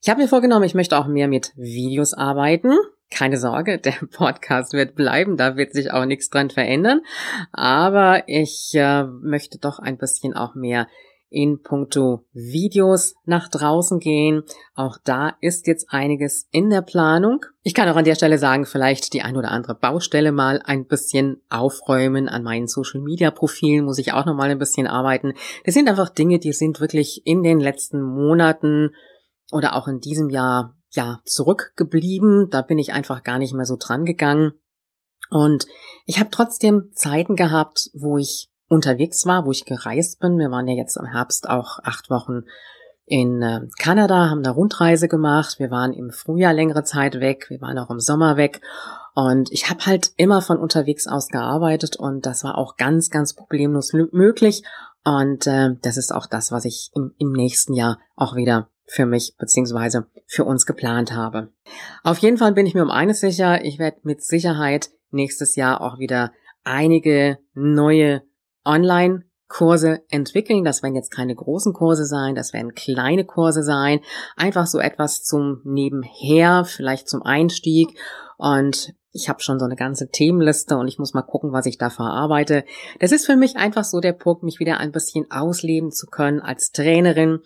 Ich 0.00 0.08
habe 0.08 0.22
mir 0.22 0.28
vorgenommen, 0.28 0.64
ich 0.64 0.74
möchte 0.74 0.96
auch 0.96 1.06
mehr 1.06 1.28
mit 1.28 1.52
Videos 1.56 2.14
arbeiten 2.14 2.72
keine 3.10 3.38
Sorge, 3.38 3.78
der 3.78 3.92
Podcast 4.12 4.72
wird 4.72 4.94
bleiben, 4.94 5.36
da 5.36 5.56
wird 5.56 5.72
sich 5.72 5.92
auch 5.92 6.04
nichts 6.04 6.30
dran 6.30 6.50
verändern. 6.50 7.00
Aber 7.52 8.24
ich 8.26 8.72
äh, 8.74 9.04
möchte 9.04 9.58
doch 9.58 9.78
ein 9.78 9.98
bisschen 9.98 10.34
auch 10.34 10.54
mehr 10.54 10.86
in 11.30 11.60
puncto 11.62 12.24
Videos 12.32 13.14
nach 13.24 13.48
draußen 13.48 13.98
gehen. 13.98 14.42
Auch 14.74 14.96
da 15.04 15.36
ist 15.40 15.66
jetzt 15.66 15.88
einiges 15.90 16.48
in 16.50 16.70
der 16.70 16.82
Planung. 16.82 17.44
Ich 17.62 17.74
kann 17.74 17.88
auch 17.88 17.96
an 17.96 18.04
der 18.04 18.14
Stelle 18.14 18.38
sagen, 18.38 18.64
vielleicht 18.64 19.12
die 19.12 19.22
ein 19.22 19.36
oder 19.36 19.50
andere 19.50 19.74
Baustelle 19.74 20.32
mal 20.32 20.62
ein 20.64 20.86
bisschen 20.86 21.42
aufräumen. 21.50 22.28
An 22.28 22.42
meinen 22.42 22.66
Social 22.66 23.00
Media 23.00 23.30
Profilen 23.30 23.84
muss 23.84 23.98
ich 23.98 24.12
auch 24.12 24.24
noch 24.24 24.34
mal 24.34 24.50
ein 24.50 24.58
bisschen 24.58 24.86
arbeiten. 24.86 25.34
Das 25.64 25.74
sind 25.74 25.88
einfach 25.88 26.08
Dinge, 26.08 26.38
die 26.38 26.52
sind 26.52 26.80
wirklich 26.80 27.22
in 27.26 27.42
den 27.42 27.60
letzten 27.60 28.00
Monaten 28.00 28.94
oder 29.52 29.76
auch 29.76 29.86
in 29.86 30.00
diesem 30.00 30.30
Jahr 30.30 30.77
ja, 30.90 31.20
zurückgeblieben. 31.24 32.50
Da 32.50 32.62
bin 32.62 32.78
ich 32.78 32.92
einfach 32.92 33.22
gar 33.22 33.38
nicht 33.38 33.54
mehr 33.54 33.66
so 33.66 33.76
dran 33.78 34.04
gegangen. 34.04 34.52
Und 35.30 35.66
ich 36.06 36.18
habe 36.18 36.30
trotzdem 36.30 36.90
Zeiten 36.94 37.36
gehabt, 37.36 37.90
wo 37.92 38.18
ich 38.18 38.50
unterwegs 38.68 39.26
war, 39.26 39.46
wo 39.46 39.50
ich 39.50 39.64
gereist 39.64 40.20
bin. 40.20 40.38
Wir 40.38 40.50
waren 40.50 40.68
ja 40.68 40.74
jetzt 40.74 40.96
im 40.96 41.06
Herbst 41.06 41.48
auch 41.48 41.78
acht 41.82 42.10
Wochen 42.10 42.44
in 43.08 43.42
äh, 43.42 43.60
Kanada, 43.78 44.28
haben 44.28 44.42
da 44.42 44.50
Rundreise 44.50 45.08
gemacht. 45.08 45.58
Wir 45.58 45.70
waren 45.70 45.92
im 45.92 46.10
Frühjahr 46.10 46.52
längere 46.52 46.84
Zeit 46.84 47.20
weg, 47.20 47.46
wir 47.48 47.60
waren 47.60 47.78
auch 47.78 47.90
im 47.90 48.00
Sommer 48.00 48.36
weg. 48.36 48.60
Und 49.14 49.50
ich 49.50 49.68
habe 49.68 49.84
halt 49.86 50.12
immer 50.16 50.42
von 50.42 50.58
unterwegs 50.58 51.06
aus 51.06 51.28
gearbeitet 51.28 51.96
und 51.96 52.26
das 52.26 52.44
war 52.44 52.56
auch 52.56 52.76
ganz, 52.76 53.10
ganz 53.10 53.34
problemlos 53.34 53.92
möglich. 53.92 54.62
Und 55.04 55.46
äh, 55.46 55.70
das 55.80 55.96
ist 55.96 56.14
auch 56.14 56.26
das, 56.26 56.52
was 56.52 56.64
ich 56.64 56.90
im, 56.94 57.14
im 57.18 57.32
nächsten 57.32 57.72
Jahr 57.72 57.98
auch 58.14 58.36
wieder 58.36 58.68
für 58.88 59.06
mich 59.06 59.36
beziehungsweise 59.38 60.06
für 60.26 60.44
uns 60.44 60.66
geplant 60.66 61.12
habe. 61.12 61.52
Auf 62.02 62.18
jeden 62.18 62.38
Fall 62.38 62.52
bin 62.52 62.66
ich 62.66 62.74
mir 62.74 62.82
um 62.82 62.90
eines 62.90 63.20
sicher, 63.20 63.64
ich 63.64 63.78
werde 63.78 63.98
mit 64.02 64.22
Sicherheit 64.22 64.90
nächstes 65.10 65.56
Jahr 65.56 65.80
auch 65.80 65.98
wieder 65.98 66.32
einige 66.64 67.38
neue 67.54 68.22
Online 68.64 69.24
Kurse 69.48 70.02
entwickeln. 70.10 70.62
Das 70.62 70.82
werden 70.82 70.94
jetzt 70.94 71.10
keine 71.10 71.34
großen 71.34 71.72
Kurse 71.72 72.04
sein, 72.04 72.34
das 72.34 72.52
werden 72.52 72.74
kleine 72.74 73.24
Kurse 73.24 73.62
sein. 73.62 74.00
Einfach 74.36 74.66
so 74.66 74.78
etwas 74.78 75.24
zum 75.24 75.62
Nebenher, 75.64 76.64
vielleicht 76.64 77.08
zum 77.08 77.22
Einstieg. 77.22 77.98
Und 78.36 78.94
ich 79.12 79.28
habe 79.28 79.40
schon 79.40 79.58
so 79.58 79.64
eine 79.64 79.76
ganze 79.76 80.08
Themenliste 80.08 80.76
und 80.76 80.86
ich 80.86 80.98
muss 80.98 81.14
mal 81.14 81.22
gucken, 81.22 81.52
was 81.52 81.66
ich 81.66 81.78
da 81.78 81.90
verarbeite. 81.90 82.64
Das 83.00 83.12
ist 83.12 83.26
für 83.26 83.36
mich 83.36 83.56
einfach 83.56 83.84
so 83.84 84.00
der 84.00 84.12
Punkt, 84.12 84.42
mich 84.42 84.60
wieder 84.60 84.78
ein 84.78 84.92
bisschen 84.92 85.30
ausleben 85.30 85.90
zu 85.90 86.06
können 86.06 86.40
als 86.40 86.72
Trainerin, 86.72 87.40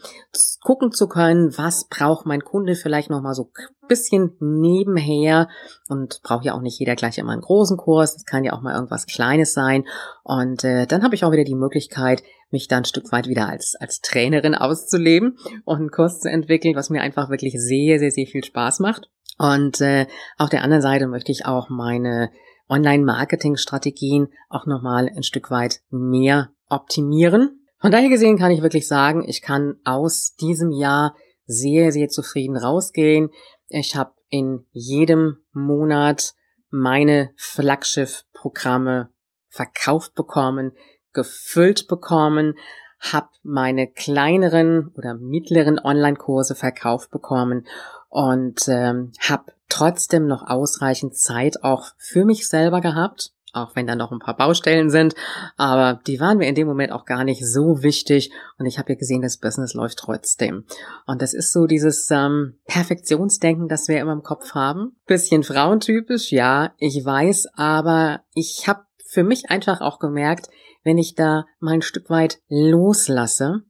gucken 0.61 0.92
zu 0.92 1.09
können, 1.09 1.57
was 1.57 1.87
braucht 1.88 2.26
mein 2.26 2.42
Kunde 2.42 2.75
vielleicht 2.75 3.11
noch 3.11 3.23
mal 3.23 3.35
so 3.35 3.50
ein 3.83 3.88
bisschen 3.88 4.37
nebenher 4.40 5.49
und 5.88 6.21
braucht 6.23 6.45
ja 6.45 6.54
auch 6.54 6.62
nicht 6.62 6.78
jeder 6.78 6.97
gleich 6.97 7.19
immer 7.19 7.33
einen 7.33 7.42
großen 7.42 7.76
Kurs, 7.76 8.16
es 8.16 8.25
kann 8.25 8.45
ja 8.45 8.52
auch 8.52 8.62
mal 8.62 8.75
irgendwas 8.75 9.07
Kleines 9.07 9.52
sein 9.52 9.85
und 10.25 10.64
äh, 10.64 10.87
dann 10.87 11.02
habe 11.02 11.14
ich 11.14 11.25
auch 11.25 11.33
wieder 11.33 11.45
die 11.45 11.54
Möglichkeit, 11.54 12.23
mich 12.50 12.69
da 12.69 12.78
ein 12.78 12.85
Stück 12.85 13.11
weit 13.12 13.28
wieder 13.28 13.49
als, 13.49 13.76
als 13.76 14.00
Trainerin 14.00 14.54
auszuleben 14.54 15.38
und 15.64 15.78
einen 15.78 15.90
Kurs 15.90 16.21
zu 16.21 16.28
entwickeln, 16.28 16.76
was 16.76 16.90
mir 16.90 17.02
einfach 17.02 17.31
wirklich 17.31 17.54
sehr, 17.57 17.99
sehr, 17.99 18.11
sehr 18.11 18.26
viel 18.26 18.45
Spaß 18.45 18.81
macht. 18.81 19.09
Und 19.43 19.81
äh, 19.81 20.07
auf 20.39 20.51
der 20.51 20.63
anderen 20.63 20.83
Seite 20.83 21.09
möchte 21.09 21.33
ich 21.33 21.47
auch 21.47 21.69
meine 21.69 22.31
Online-Marketing-Strategien 22.69 24.29
auch 24.49 24.67
nochmal 24.67 25.11
ein 25.17 25.25
Stück 25.25 25.51
weit 25.51 25.81
mehr 25.91 26.51
optimieren. 26.69 27.67
Von 27.81 27.91
daher 27.91 28.09
gesehen 28.09 28.39
kann 28.39 28.53
ich 28.53 28.63
wirklich 28.63 28.87
sagen, 28.87 29.29
ich 29.29 29.43
kann 29.43 29.81
aus 29.83 30.37
diesem 30.37 30.71
Jahr 30.71 31.17
sehr, 31.45 31.91
sehr 31.91 32.09
zufrieden 32.09 32.57
rausgehen. 32.57 33.31
Ich 33.67 33.97
habe 33.97 34.13
in 34.29 34.65
jedem 34.71 35.39
Monat 35.51 36.35
meine 36.71 37.31
Flaggschiff-Programme 37.35 39.09
verkauft 39.49 40.15
bekommen, 40.15 40.71
gefüllt 41.13 41.89
bekommen, 41.89 42.55
habe 43.01 43.31
meine 43.43 43.89
kleineren 43.89 44.93
oder 44.97 45.15
mittleren 45.15 45.81
Online-Kurse 45.81 46.55
verkauft 46.55 47.11
bekommen 47.11 47.67
und 48.12 48.69
ähm, 48.69 49.11
habe 49.21 49.52
trotzdem 49.71 50.26
noch 50.26 50.47
ausreichend 50.47 51.16
Zeit 51.16 51.64
auch 51.64 51.92
für 51.97 52.26
mich 52.26 52.47
selber 52.47 52.83
gehabt, 52.83 53.31
auch 53.54 53.75
wenn 53.75 53.87
da 53.87 53.97
noch 53.97 54.12
ein 54.12 54.19
paar 54.19 54.37
Baustellen 54.37 54.90
sind, 54.90 55.14
aber 55.57 55.99
die 56.07 56.21
waren 56.21 56.37
mir 56.37 56.47
in 56.47 56.54
dem 56.54 56.66
Moment 56.66 56.92
auch 56.92 57.07
gar 57.07 57.25
nicht 57.25 57.42
so 57.42 57.83
wichtig 57.83 58.31
und 58.59 58.66
ich 58.66 58.78
habe 58.78 58.92
ja 58.92 58.99
gesehen, 58.99 59.23
das 59.23 59.38
Business 59.38 59.73
läuft 59.73 59.99
trotzdem. 59.99 60.66
Und 61.07 61.23
das 61.23 61.33
ist 61.33 61.54
so 61.54 61.66
dieses 61.66 62.11
ähm, 62.11 62.59
Perfektionsdenken, 62.66 63.66
das 63.66 63.88
wir 63.88 63.99
immer 63.99 64.12
im 64.12 64.23
Kopf 64.23 64.52
haben. 64.52 64.95
Bisschen 65.07 65.42
frauentypisch, 65.42 66.33
ja, 66.33 66.75
ich 66.76 67.02
weiß, 67.02 67.49
aber 67.54 68.21
ich 68.35 68.69
habe 68.69 68.83
für 69.09 69.25
mich 69.25 69.49
einfach 69.49 69.81
auch 69.81 70.00
gemerkt, 70.00 70.50
wenn 70.85 70.99
ich 70.99 71.14
da 71.14 71.47
mal 71.61 71.73
ein 71.73 71.83
Stück 71.83 72.11
weit 72.11 72.40
loslasse 72.49 73.62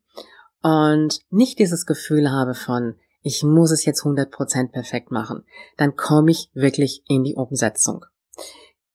und 0.62 1.20
nicht 1.30 1.60
dieses 1.60 1.86
Gefühl 1.86 2.32
habe 2.32 2.54
von, 2.54 2.96
ich 3.22 3.42
muss 3.42 3.70
es 3.70 3.84
jetzt 3.84 4.02
100% 4.02 4.72
perfekt 4.72 5.10
machen, 5.10 5.44
dann 5.76 5.96
komme 5.96 6.30
ich 6.30 6.50
wirklich 6.54 7.02
in 7.06 7.24
die 7.24 7.34
Umsetzung. 7.34 8.04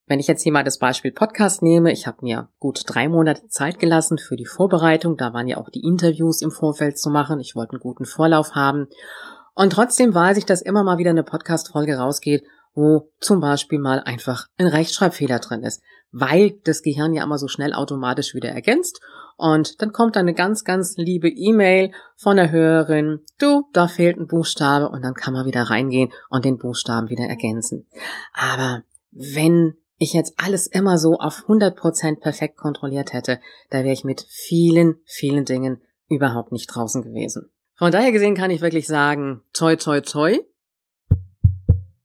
Wenn 0.06 0.20
ich 0.22 0.28
jetzt 0.28 0.44
hier 0.44 0.54
mal 0.54 0.64
das 0.64 0.78
Beispiel 0.78 1.12
Podcast 1.12 1.62
nehme, 1.62 1.92
ich 1.92 2.08
habe 2.08 2.20
mir 2.22 2.50
gut 2.60 2.84
drei 2.86 3.10
Monate 3.10 3.48
Zeit 3.50 3.78
gelassen 3.78 4.18
für 4.18 4.38
die 4.38 4.46
Vorbereitung, 4.46 5.18
da 5.18 5.34
waren 5.34 5.48
ja 5.48 5.58
auch 5.58 5.70
die 5.70 5.84
Interviews 5.84 6.42
im 6.42 6.52
Vorfeld 6.52 6.98
zu 6.98 7.10
machen, 7.10 7.42
ich 7.42 7.56
wollte 7.56 7.74
einen 7.74 7.82
guten 7.82 8.06
Vorlauf 8.06 8.56
haben. 8.56 8.88
Und 9.54 9.74
trotzdem 9.74 10.14
weiß 10.14 10.38
ich, 10.38 10.46
dass 10.46 10.62
immer 10.62 10.84
mal 10.84 10.98
wieder 10.98 11.10
eine 11.10 11.24
Podcast-Folge 11.24 11.98
rausgeht, 11.98 12.46
wo 12.74 13.10
zum 13.20 13.42
Beispiel 13.42 13.80
mal 13.80 14.00
einfach 14.02 14.48
ein 14.58 14.68
Rechtschreibfehler 14.68 15.40
drin 15.40 15.64
ist, 15.64 15.82
weil 16.12 16.52
das 16.64 16.82
Gehirn 16.82 17.14
ja 17.14 17.24
immer 17.24 17.38
so 17.38 17.48
schnell 17.48 17.74
automatisch 17.74 18.34
wieder 18.34 18.50
ergänzt 18.50 19.02
und 19.38 19.82
dann 19.82 19.94
kommt 19.94 20.18
eine 20.18 20.34
ganz, 20.34 20.64
ganz 20.64 20.98
liebe 20.98 21.30
E-Mail 21.30 21.92
von 22.16 22.38
der 22.38 22.52
Hörerin, 22.52 23.20
du, 23.38 23.66
da 23.72 23.88
fehlt 23.88 24.18
ein 24.18 24.28
Buchstabe 24.28 24.90
und 24.90 25.04
dann 25.04 25.14
kann 25.14 25.34
man 25.34 25.46
wieder 25.46 25.62
reingehen 25.64 26.12
und 26.30 26.44
den 26.44 26.58
Buchstaben 26.58 27.10
wieder 27.10 27.26
ergänzen. 27.26 27.86
Aber 28.34 28.84
wenn 29.12 29.76
ich 30.00 30.14
jetzt 30.14 30.34
alles 30.38 30.66
immer 30.66 30.98
so 30.98 31.18
auf 31.18 31.46
100% 31.48 32.20
perfekt 32.20 32.58
kontrolliert 32.58 33.14
hätte, 33.14 33.40
da 33.70 33.80
wäre 33.80 33.94
ich 33.94 34.04
mit 34.04 34.26
vielen, 34.28 34.96
vielen 35.06 35.46
Dingen 35.46 35.82
überhaupt 36.10 36.52
nicht 36.52 36.68
draußen 36.68 37.04
gewesen. 37.04 37.52
Von 37.76 37.92
daher 37.92 38.12
gesehen 38.12 38.36
kann 38.36 38.50
ich 38.50 38.62
wirklich 38.62 38.88
sagen, 38.88 39.42
toi, 39.54 39.76
toi, 39.76 40.02
toi. 40.02 40.40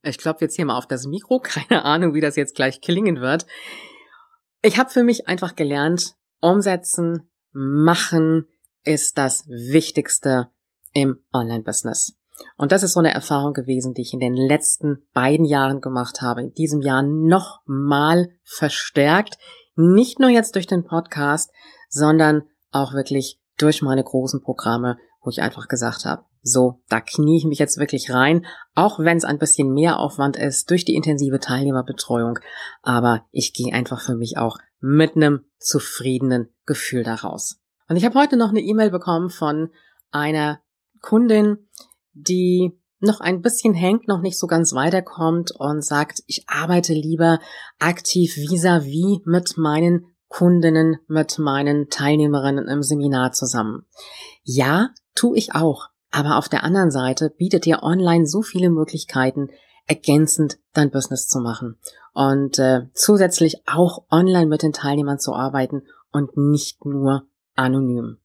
Ich 0.02 0.18
klopfe 0.18 0.44
jetzt 0.44 0.56
hier 0.56 0.66
mal 0.66 0.76
auf 0.76 0.86
das 0.86 1.06
Mikro, 1.06 1.38
keine 1.40 1.84
Ahnung, 1.84 2.12
wie 2.12 2.20
das 2.20 2.36
jetzt 2.36 2.56
gleich 2.56 2.82
klingen 2.82 3.22
wird. 3.22 3.46
Ich 4.64 4.78
habe 4.78 4.90
für 4.90 5.02
mich 5.02 5.26
einfach 5.26 5.56
gelernt, 5.56 6.14
umsetzen, 6.40 7.28
machen 7.52 8.46
ist 8.84 9.18
das 9.18 9.48
Wichtigste 9.48 10.50
im 10.92 11.18
Online-Business. 11.32 12.16
Und 12.56 12.70
das 12.70 12.84
ist 12.84 12.92
so 12.92 13.00
eine 13.00 13.12
Erfahrung 13.12 13.54
gewesen, 13.54 13.92
die 13.92 14.02
ich 14.02 14.12
in 14.12 14.20
den 14.20 14.36
letzten 14.36 15.04
beiden 15.12 15.44
Jahren 15.44 15.80
gemacht 15.80 16.22
habe, 16.22 16.42
in 16.42 16.52
diesem 16.52 16.80
Jahr 16.80 17.02
nochmal 17.02 18.30
verstärkt. 18.44 19.36
Nicht 19.74 20.20
nur 20.20 20.30
jetzt 20.30 20.54
durch 20.54 20.68
den 20.68 20.84
Podcast, 20.84 21.50
sondern 21.88 22.42
auch 22.70 22.94
wirklich 22.94 23.40
durch 23.58 23.82
meine 23.82 24.04
großen 24.04 24.42
Programme, 24.42 24.96
wo 25.22 25.30
ich 25.30 25.42
einfach 25.42 25.66
gesagt 25.66 26.04
habe, 26.04 26.24
so, 26.42 26.80
da 26.88 27.00
knie 27.00 27.38
ich 27.38 27.44
mich 27.44 27.58
jetzt 27.58 27.78
wirklich 27.78 28.10
rein, 28.10 28.44
auch 28.74 28.98
wenn 28.98 29.16
es 29.16 29.24
ein 29.24 29.38
bisschen 29.38 29.72
mehr 29.72 29.98
Aufwand 29.98 30.36
ist 30.36 30.70
durch 30.70 30.84
die 30.84 30.94
intensive 30.94 31.38
Teilnehmerbetreuung, 31.38 32.38
aber 32.82 33.24
ich 33.30 33.52
gehe 33.52 33.72
einfach 33.72 34.00
für 34.00 34.16
mich 34.16 34.38
auch 34.38 34.58
mit 34.80 35.16
einem 35.16 35.44
zufriedenen 35.58 36.48
Gefühl 36.66 37.04
daraus. 37.04 37.60
Und 37.88 37.96
ich 37.96 38.04
habe 38.04 38.18
heute 38.18 38.36
noch 38.36 38.50
eine 38.50 38.60
E-Mail 38.60 38.90
bekommen 38.90 39.30
von 39.30 39.70
einer 40.10 40.60
Kundin, 41.00 41.68
die 42.12 42.72
noch 43.00 43.20
ein 43.20 43.42
bisschen 43.42 43.74
hängt, 43.74 44.08
noch 44.08 44.20
nicht 44.20 44.38
so 44.38 44.46
ganz 44.46 44.72
weiterkommt 44.72 45.52
und 45.58 45.84
sagt, 45.84 46.22
ich 46.26 46.44
arbeite 46.48 46.94
lieber 46.94 47.40
aktiv 47.78 48.36
vis-à-vis 48.36 49.18
-vis 49.18 49.22
mit 49.24 49.56
meinen 49.56 50.06
Kundinnen, 50.28 50.98
mit 51.08 51.38
meinen 51.38 51.88
Teilnehmerinnen 51.88 52.68
im 52.68 52.82
Seminar 52.82 53.32
zusammen. 53.32 53.84
Ja, 54.44 54.90
tu 55.14 55.34
ich 55.34 55.54
auch. 55.54 55.91
Aber 56.12 56.36
auf 56.36 56.48
der 56.48 56.62
anderen 56.62 56.90
Seite 56.90 57.30
bietet 57.30 57.64
dir 57.64 57.82
online 57.82 58.26
so 58.26 58.42
viele 58.42 58.70
Möglichkeiten, 58.70 59.48
ergänzend 59.86 60.58
dein 60.74 60.90
Business 60.90 61.26
zu 61.26 61.40
machen 61.40 61.78
und 62.12 62.58
äh, 62.58 62.82
zusätzlich 62.94 63.62
auch 63.66 64.04
online 64.10 64.46
mit 64.46 64.62
den 64.62 64.72
Teilnehmern 64.72 65.18
zu 65.18 65.34
arbeiten 65.34 65.82
und 66.12 66.36
nicht 66.36 66.84
nur 66.84 67.26
anonym. 67.56 68.18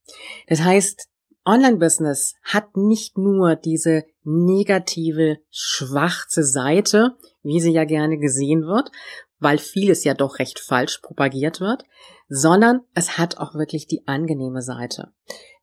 Das 0.47 0.61
heißt, 0.61 1.07
Online-Business 1.45 2.35
hat 2.43 2.75
nicht 2.75 3.17
nur 3.17 3.55
diese 3.55 4.03
negative, 4.23 5.37
schwarze 5.49 6.43
Seite, 6.43 7.15
wie 7.41 7.61
sie 7.61 7.71
ja 7.71 7.85
gerne 7.85 8.17
gesehen 8.17 8.63
wird, 8.63 8.91
weil 9.39 9.57
vieles 9.57 10.03
ja 10.03 10.13
doch 10.13 10.39
recht 10.39 10.59
falsch 10.59 10.99
propagiert 10.99 11.59
wird, 11.59 11.83
sondern 12.29 12.81
es 12.93 13.17
hat 13.17 13.37
auch 13.37 13.53
wirklich 13.53 13.87
die 13.87 14.07
angenehme 14.07 14.61
Seite. 14.61 15.13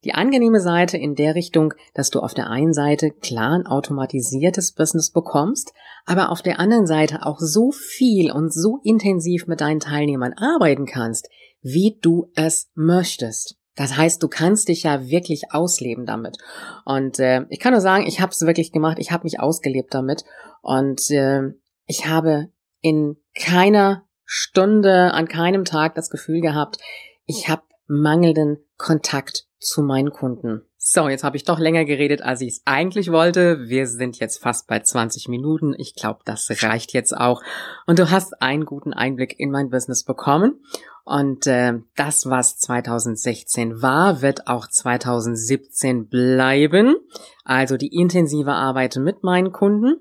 Die 0.04 0.14
angenehme 0.14 0.60
Seite 0.60 0.98
in 0.98 1.14
der 1.14 1.34
Richtung, 1.34 1.72
dass 1.94 2.10
du 2.10 2.20
auf 2.20 2.34
der 2.34 2.50
einen 2.50 2.74
Seite 2.74 3.10
klar 3.10 3.52
ein 3.52 3.66
automatisiertes 3.66 4.72
Business 4.72 5.10
bekommst, 5.10 5.72
aber 6.04 6.30
auf 6.30 6.42
der 6.42 6.60
anderen 6.60 6.86
Seite 6.86 7.24
auch 7.24 7.38
so 7.40 7.72
viel 7.72 8.30
und 8.30 8.52
so 8.52 8.80
intensiv 8.84 9.46
mit 9.46 9.60
deinen 9.60 9.80
Teilnehmern 9.80 10.34
arbeiten 10.34 10.84
kannst, 10.84 11.28
wie 11.62 11.98
du 12.00 12.30
es 12.34 12.70
möchtest. 12.74 13.56
Das 13.76 13.96
heißt, 13.96 14.22
du 14.22 14.28
kannst 14.28 14.68
dich 14.68 14.84
ja 14.84 15.08
wirklich 15.08 15.52
ausleben 15.52 16.06
damit. 16.06 16.36
Und 16.84 17.18
äh, 17.18 17.44
ich 17.48 17.58
kann 17.58 17.72
nur 17.72 17.80
sagen, 17.80 18.06
ich 18.06 18.20
habe 18.20 18.30
es 18.30 18.42
wirklich 18.42 18.70
gemacht. 18.70 18.98
Ich 19.00 19.10
habe 19.10 19.24
mich 19.24 19.40
ausgelebt 19.40 19.92
damit. 19.94 20.24
Und 20.62 21.10
äh, 21.10 21.54
ich 21.86 22.06
habe 22.06 22.50
in 22.80 23.16
keiner 23.34 24.04
Stunde, 24.24 25.12
an 25.12 25.28
keinem 25.28 25.64
Tag 25.64 25.94
das 25.94 26.10
Gefühl 26.10 26.40
gehabt, 26.40 26.78
ich 27.26 27.48
habe 27.48 27.62
mangelnden 27.86 28.58
Kontakt 28.76 29.46
zu 29.58 29.82
meinen 29.82 30.10
Kunden. 30.10 30.62
So, 30.76 31.08
jetzt 31.08 31.24
habe 31.24 31.38
ich 31.38 31.44
doch 31.44 31.58
länger 31.58 31.86
geredet, 31.86 32.20
als 32.20 32.42
ich 32.42 32.48
es 32.48 32.62
eigentlich 32.66 33.10
wollte. 33.10 33.68
Wir 33.68 33.86
sind 33.86 34.18
jetzt 34.18 34.42
fast 34.42 34.66
bei 34.66 34.80
20 34.80 35.28
Minuten. 35.28 35.74
Ich 35.78 35.94
glaube, 35.94 36.20
das 36.26 36.50
reicht 36.62 36.92
jetzt 36.92 37.16
auch. 37.16 37.42
Und 37.86 37.98
du 37.98 38.10
hast 38.10 38.42
einen 38.42 38.66
guten 38.66 38.92
Einblick 38.92 39.40
in 39.40 39.50
mein 39.50 39.70
Business 39.70 40.04
bekommen. 40.04 40.62
Und 41.04 41.46
äh, 41.46 41.78
das, 41.96 42.26
was 42.26 42.58
2016 42.58 43.80
war, 43.80 44.20
wird 44.20 44.46
auch 44.46 44.68
2017 44.68 46.08
bleiben. 46.08 46.96
Also 47.44 47.78
die 47.78 47.94
intensive 47.94 48.52
Arbeit 48.52 48.96
mit 48.96 49.22
meinen 49.22 49.52
Kunden. 49.52 49.96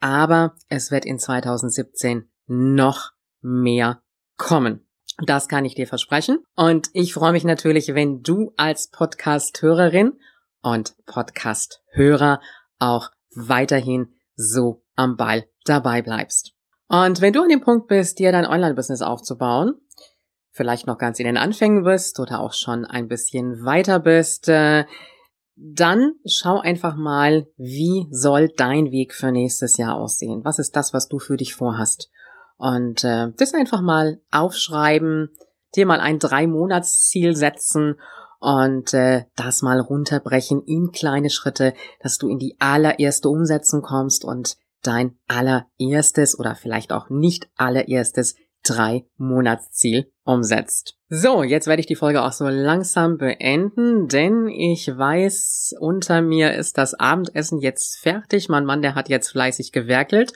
Aber 0.00 0.54
es 0.68 0.90
wird 0.90 1.04
in 1.04 1.20
2017 1.20 2.28
noch 2.48 3.12
mehr 3.40 4.02
kommen. 4.36 4.86
Das 5.24 5.48
kann 5.48 5.64
ich 5.64 5.74
dir 5.74 5.86
versprechen. 5.86 6.44
Und 6.56 6.90
ich 6.92 7.14
freue 7.14 7.32
mich 7.32 7.44
natürlich, 7.44 7.94
wenn 7.94 8.22
du 8.22 8.52
als 8.56 8.90
Podcast-Hörerin 8.90 10.18
und 10.62 10.94
Podcast-Hörer 11.06 12.40
auch 12.78 13.10
weiterhin 13.34 14.14
so 14.36 14.82
am 14.94 15.16
Ball 15.16 15.46
dabei 15.64 16.02
bleibst. 16.02 16.52
Und 16.88 17.20
wenn 17.20 17.32
du 17.32 17.42
an 17.42 17.48
dem 17.48 17.60
Punkt 17.60 17.88
bist, 17.88 18.18
dir 18.18 18.32
dein 18.32 18.46
Online-Business 18.46 19.02
aufzubauen, 19.02 19.74
vielleicht 20.50 20.86
noch 20.86 20.98
ganz 20.98 21.18
in 21.18 21.26
den 21.26 21.36
Anfängen 21.36 21.84
bist 21.84 22.18
oder 22.18 22.40
auch 22.40 22.52
schon 22.52 22.84
ein 22.84 23.08
bisschen 23.08 23.64
weiter 23.64 24.00
bist, 24.00 24.48
äh, 24.48 24.84
dann 25.56 26.12
schau 26.24 26.60
einfach 26.60 26.96
mal, 26.96 27.46
wie 27.56 28.06
soll 28.10 28.48
dein 28.56 28.90
Weg 28.90 29.12
für 29.12 29.32
nächstes 29.32 29.76
Jahr 29.76 29.96
aussehen? 29.96 30.44
Was 30.44 30.58
ist 30.58 30.76
das, 30.76 30.94
was 30.94 31.08
du 31.08 31.18
für 31.18 31.36
dich 31.36 31.54
vorhast? 31.54 32.10
Und 32.58 33.04
äh, 33.04 33.28
das 33.36 33.54
einfach 33.54 33.80
mal 33.80 34.20
aufschreiben, 34.30 35.30
dir 35.74 35.86
mal 35.86 36.00
ein 36.00 36.18
Drei-Monats-Ziel 36.18 37.36
setzen 37.36 37.94
und 38.40 38.92
äh, 38.94 39.24
das 39.36 39.62
mal 39.62 39.80
runterbrechen 39.80 40.62
in 40.64 40.90
kleine 40.92 41.30
Schritte, 41.30 41.72
dass 42.00 42.18
du 42.18 42.28
in 42.28 42.38
die 42.38 42.56
allererste 42.58 43.28
Umsetzung 43.28 43.82
kommst 43.82 44.24
und 44.24 44.56
dein 44.82 45.16
allererstes 45.28 46.38
oder 46.38 46.54
vielleicht 46.54 46.92
auch 46.92 47.10
nicht 47.10 47.48
allererstes 47.56 48.34
Drei-Monats-Ziel 48.64 50.10
umsetzt. 50.24 50.96
So, 51.08 51.42
jetzt 51.42 51.68
werde 51.68 51.80
ich 51.80 51.86
die 51.86 51.96
Folge 51.96 52.22
auch 52.22 52.32
so 52.32 52.48
langsam 52.48 53.18
beenden, 53.18 54.08
denn 54.08 54.48
ich 54.48 54.88
weiß, 54.88 55.74
unter 55.80 56.22
mir 56.22 56.54
ist 56.54 56.76
das 56.76 56.94
Abendessen 56.94 57.60
jetzt 57.60 57.98
fertig. 57.98 58.48
Mein 58.48 58.64
Mann, 58.64 58.82
der 58.82 58.94
hat 58.94 59.08
jetzt 59.08 59.30
fleißig 59.30 59.72
gewerkelt 59.72 60.32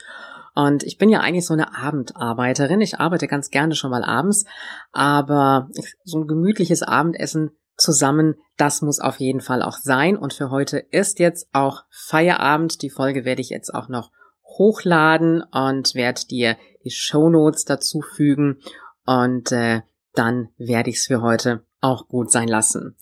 und 0.54 0.82
ich 0.82 0.98
bin 0.98 1.08
ja 1.08 1.20
eigentlich 1.20 1.46
so 1.46 1.54
eine 1.54 1.76
Abendarbeiterin. 1.76 2.80
Ich 2.80 3.00
arbeite 3.00 3.26
ganz 3.26 3.50
gerne 3.50 3.74
schon 3.74 3.90
mal 3.90 4.04
abends, 4.04 4.44
aber 4.92 5.68
so 6.04 6.18
ein 6.18 6.26
gemütliches 6.26 6.82
Abendessen 6.82 7.52
zusammen, 7.76 8.34
das 8.56 8.82
muss 8.82 9.00
auf 9.00 9.18
jeden 9.18 9.40
Fall 9.40 9.62
auch 9.62 9.78
sein. 9.78 10.16
Und 10.16 10.34
für 10.34 10.50
heute 10.50 10.78
ist 10.78 11.18
jetzt 11.18 11.48
auch 11.52 11.84
Feierabend. 11.90 12.82
Die 12.82 12.90
Folge 12.90 13.24
werde 13.24 13.40
ich 13.40 13.48
jetzt 13.48 13.74
auch 13.74 13.88
noch 13.88 14.10
hochladen 14.44 15.42
und 15.42 15.94
werde 15.94 16.26
dir 16.26 16.56
die 16.84 16.90
Show 16.90 17.30
Notes 17.30 17.64
dazu 17.64 18.02
fügen. 18.02 18.58
Und 19.06 19.52
äh, 19.52 19.80
dann 20.12 20.50
werde 20.58 20.90
ich 20.90 20.96
es 20.96 21.06
für 21.06 21.22
heute 21.22 21.64
auch 21.80 22.08
gut 22.08 22.30
sein 22.30 22.48
lassen. 22.48 22.96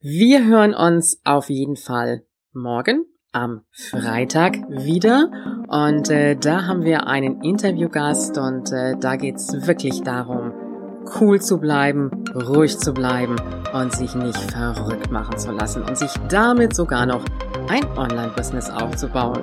Wir 0.00 0.44
hören 0.44 0.74
uns 0.74 1.20
auf 1.24 1.48
jeden 1.48 1.76
Fall 1.76 2.26
morgen 2.52 3.06
am 3.36 3.60
Freitag 3.70 4.56
wieder 4.68 5.28
und 5.68 6.08
äh, 6.10 6.36
da 6.36 6.66
haben 6.66 6.84
wir 6.84 7.06
einen 7.06 7.42
Interviewgast 7.42 8.38
und 8.38 8.72
äh, 8.72 8.96
da 8.98 9.16
geht's 9.16 9.66
wirklich 9.66 10.02
darum, 10.02 10.52
cool 11.20 11.40
zu 11.40 11.58
bleiben, 11.58 12.10
ruhig 12.34 12.78
zu 12.78 12.94
bleiben 12.94 13.36
und 13.74 13.94
sich 13.94 14.14
nicht 14.14 14.38
verrückt 14.38 15.10
machen 15.10 15.36
zu 15.36 15.52
lassen 15.52 15.82
und 15.82 15.98
sich 15.98 16.12
damit 16.28 16.74
sogar 16.74 17.04
noch 17.04 17.24
ein 17.68 17.84
Online-Business 17.96 18.70
aufzubauen. 18.70 19.42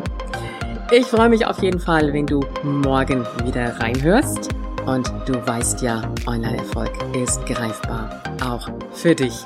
Ich 0.92 1.06
freue 1.06 1.30
mich 1.30 1.46
auf 1.46 1.62
jeden 1.62 1.80
Fall, 1.80 2.12
wenn 2.14 2.26
du 2.26 2.42
morgen 2.64 3.26
wieder 3.44 3.80
reinhörst 3.80 4.50
und 4.88 5.08
du 5.28 5.36
weißt 5.46 5.84
ja, 5.84 6.02
Online-Erfolg 6.26 6.92
ist 7.16 7.46
greifbar, 7.46 8.10
auch 8.44 8.68
für 8.92 9.14
dich. 9.14 9.46